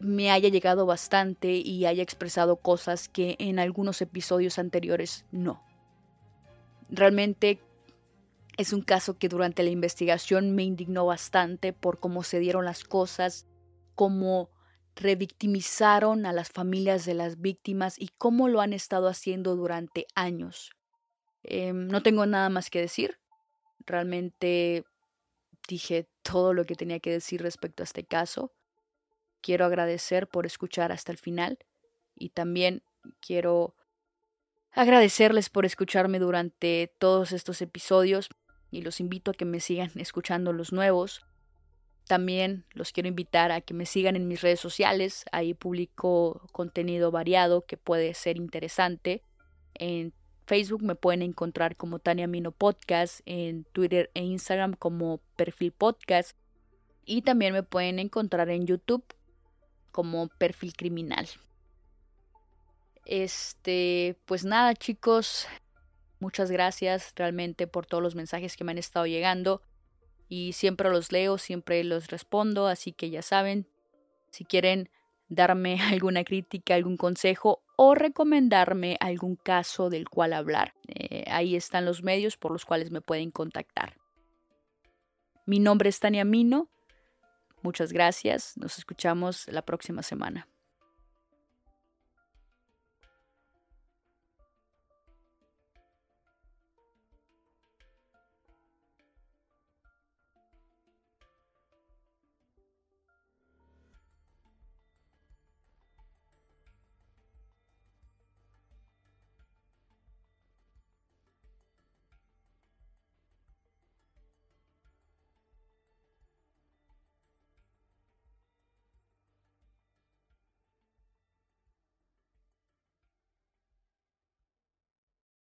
me 0.00 0.30
haya 0.30 0.48
llegado 0.48 0.86
bastante 0.86 1.52
y 1.52 1.86
haya 1.86 2.02
expresado 2.02 2.56
cosas 2.56 3.08
que 3.08 3.36
en 3.38 3.58
algunos 3.58 4.00
episodios 4.00 4.58
anteriores 4.58 5.24
no. 5.30 5.62
Realmente 6.88 7.60
es 8.56 8.72
un 8.72 8.82
caso 8.82 9.18
que 9.18 9.28
durante 9.28 9.62
la 9.62 9.70
investigación 9.70 10.54
me 10.54 10.64
indignó 10.64 11.06
bastante 11.06 11.72
por 11.72 12.00
cómo 12.00 12.22
se 12.22 12.40
dieron 12.40 12.64
las 12.64 12.84
cosas, 12.84 13.46
cómo 13.94 14.50
revictimizaron 14.96 16.26
a 16.26 16.32
las 16.32 16.50
familias 16.50 17.04
de 17.04 17.14
las 17.14 17.40
víctimas 17.40 17.98
y 17.98 18.08
cómo 18.18 18.48
lo 18.48 18.60
han 18.60 18.72
estado 18.72 19.06
haciendo 19.08 19.54
durante 19.54 20.06
años. 20.14 20.72
Em, 21.44 21.86
no 21.86 22.02
tengo 22.02 22.26
nada 22.26 22.48
más 22.48 22.68
que 22.68 22.80
decir. 22.80 23.18
Realmente 23.86 24.84
dije 25.68 26.08
todo 26.22 26.52
lo 26.52 26.64
que 26.64 26.74
tenía 26.74 26.98
que 26.98 27.12
decir 27.12 27.42
respecto 27.42 27.82
a 27.82 27.84
este 27.84 28.04
caso. 28.04 28.52
Quiero 29.40 29.64
agradecer 29.64 30.28
por 30.28 30.46
escuchar 30.46 30.92
hasta 30.92 31.12
el 31.12 31.18
final 31.18 31.58
y 32.14 32.30
también 32.30 32.82
quiero 33.20 33.74
agradecerles 34.72 35.48
por 35.48 35.64
escucharme 35.64 36.18
durante 36.18 36.92
todos 36.98 37.32
estos 37.32 37.62
episodios 37.62 38.28
y 38.70 38.82
los 38.82 39.00
invito 39.00 39.30
a 39.30 39.34
que 39.34 39.44
me 39.44 39.60
sigan 39.60 39.90
escuchando 39.96 40.52
los 40.52 40.72
nuevos. 40.72 41.24
También 42.06 42.64
los 42.72 42.92
quiero 42.92 43.08
invitar 43.08 43.52
a 43.52 43.60
que 43.60 43.74
me 43.74 43.86
sigan 43.86 44.16
en 44.16 44.28
mis 44.28 44.40
redes 44.40 44.60
sociales. 44.60 45.24
Ahí 45.30 45.54
publico 45.54 46.48
contenido 46.52 47.10
variado 47.10 47.66
que 47.66 47.76
puede 47.76 48.14
ser 48.14 48.36
interesante. 48.36 49.22
En 49.74 50.14
Facebook 50.46 50.82
me 50.82 50.94
pueden 50.94 51.22
encontrar 51.22 51.76
como 51.76 51.98
Tania 51.98 52.26
Mino 52.26 52.52
Podcast, 52.52 53.20
en 53.26 53.64
Twitter 53.64 54.10
e 54.14 54.22
Instagram 54.22 54.72
como 54.72 55.20
Perfil 55.36 55.72
Podcast. 55.72 56.36
Y 57.04 57.22
también 57.22 57.52
me 57.52 57.62
pueden 57.62 57.98
encontrar 57.98 58.48
en 58.48 58.66
YouTube 58.66 59.04
como 59.98 60.28
Perfil 60.28 60.74
Criminal. 60.74 61.26
Este, 63.04 64.16
pues 64.26 64.44
nada, 64.44 64.72
chicos, 64.76 65.48
muchas 66.20 66.52
gracias 66.52 67.12
realmente 67.16 67.66
por 67.66 67.84
todos 67.84 68.00
los 68.00 68.14
mensajes 68.14 68.56
que 68.56 68.62
me 68.62 68.70
han 68.70 68.78
estado 68.78 69.06
llegando 69.06 69.60
y 70.28 70.52
siempre 70.52 70.88
los 70.88 71.10
leo, 71.10 71.36
siempre 71.36 71.82
los 71.82 72.06
respondo, 72.06 72.68
así 72.68 72.92
que 72.92 73.10
ya 73.10 73.22
saben, 73.22 73.66
si 74.30 74.44
quieren 74.44 74.88
darme 75.28 75.80
alguna 75.90 76.22
crítica, 76.22 76.76
algún 76.76 76.96
consejo 76.96 77.64
o 77.74 77.96
recomendarme 77.96 78.98
algún 79.00 79.34
caso 79.34 79.90
del 79.90 80.08
cual 80.08 80.32
hablar, 80.32 80.74
eh, 80.86 81.24
ahí 81.26 81.56
están 81.56 81.84
los 81.84 82.04
medios 82.04 82.36
por 82.36 82.52
los 82.52 82.64
cuales 82.64 82.92
me 82.92 83.00
pueden 83.00 83.32
contactar. 83.32 83.96
Mi 85.44 85.58
nombre 85.58 85.88
es 85.88 85.98
Tania 85.98 86.24
Mino. 86.24 86.68
Muchas 87.62 87.92
gracias. 87.92 88.56
Nos 88.56 88.78
escuchamos 88.78 89.46
la 89.48 89.62
próxima 89.62 90.02
semana. 90.02 90.48